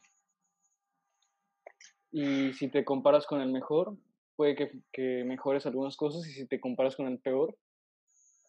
[2.11, 3.97] Y si te comparas con el mejor,
[4.35, 7.57] puede que, que, mejores algunas cosas y si te comparas con el peor,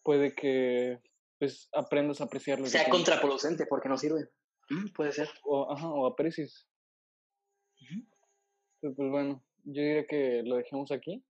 [0.03, 0.99] puede que
[1.37, 2.67] pues aprendas a apreciarlo.
[2.67, 4.29] Sea contraproducente porque no sirve.
[4.69, 5.27] Mm, puede ser.
[5.43, 6.67] O, ajá, o aprecies.
[8.79, 11.23] pues, bueno, yo diría que lo dejemos aquí.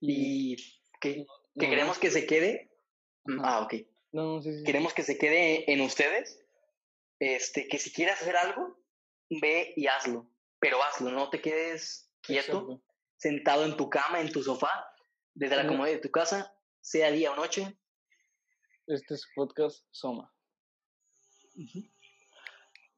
[0.00, 0.56] Y,
[1.00, 1.26] que,
[1.58, 2.70] que queremos que se quede.
[3.42, 3.74] Ah, ok.
[4.12, 4.64] No, sí, sí.
[4.64, 6.42] Queremos que se quede en ustedes.
[7.18, 8.79] Este, que si quieres hacer algo,
[9.30, 10.28] ve y hazlo,
[10.58, 12.82] pero hazlo, no te quedes quieto,
[13.16, 14.92] sentado en tu cama, en tu sofá,
[15.34, 17.78] desde la comodidad de tu casa, sea día o noche.
[18.86, 20.34] Este es podcast Soma.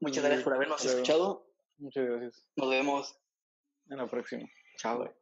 [0.00, 1.52] Muchas gracias por habernos escuchado.
[1.78, 2.46] Muchas gracias.
[2.56, 3.18] Nos vemos
[3.90, 4.48] en la próxima.
[4.78, 5.14] Chao.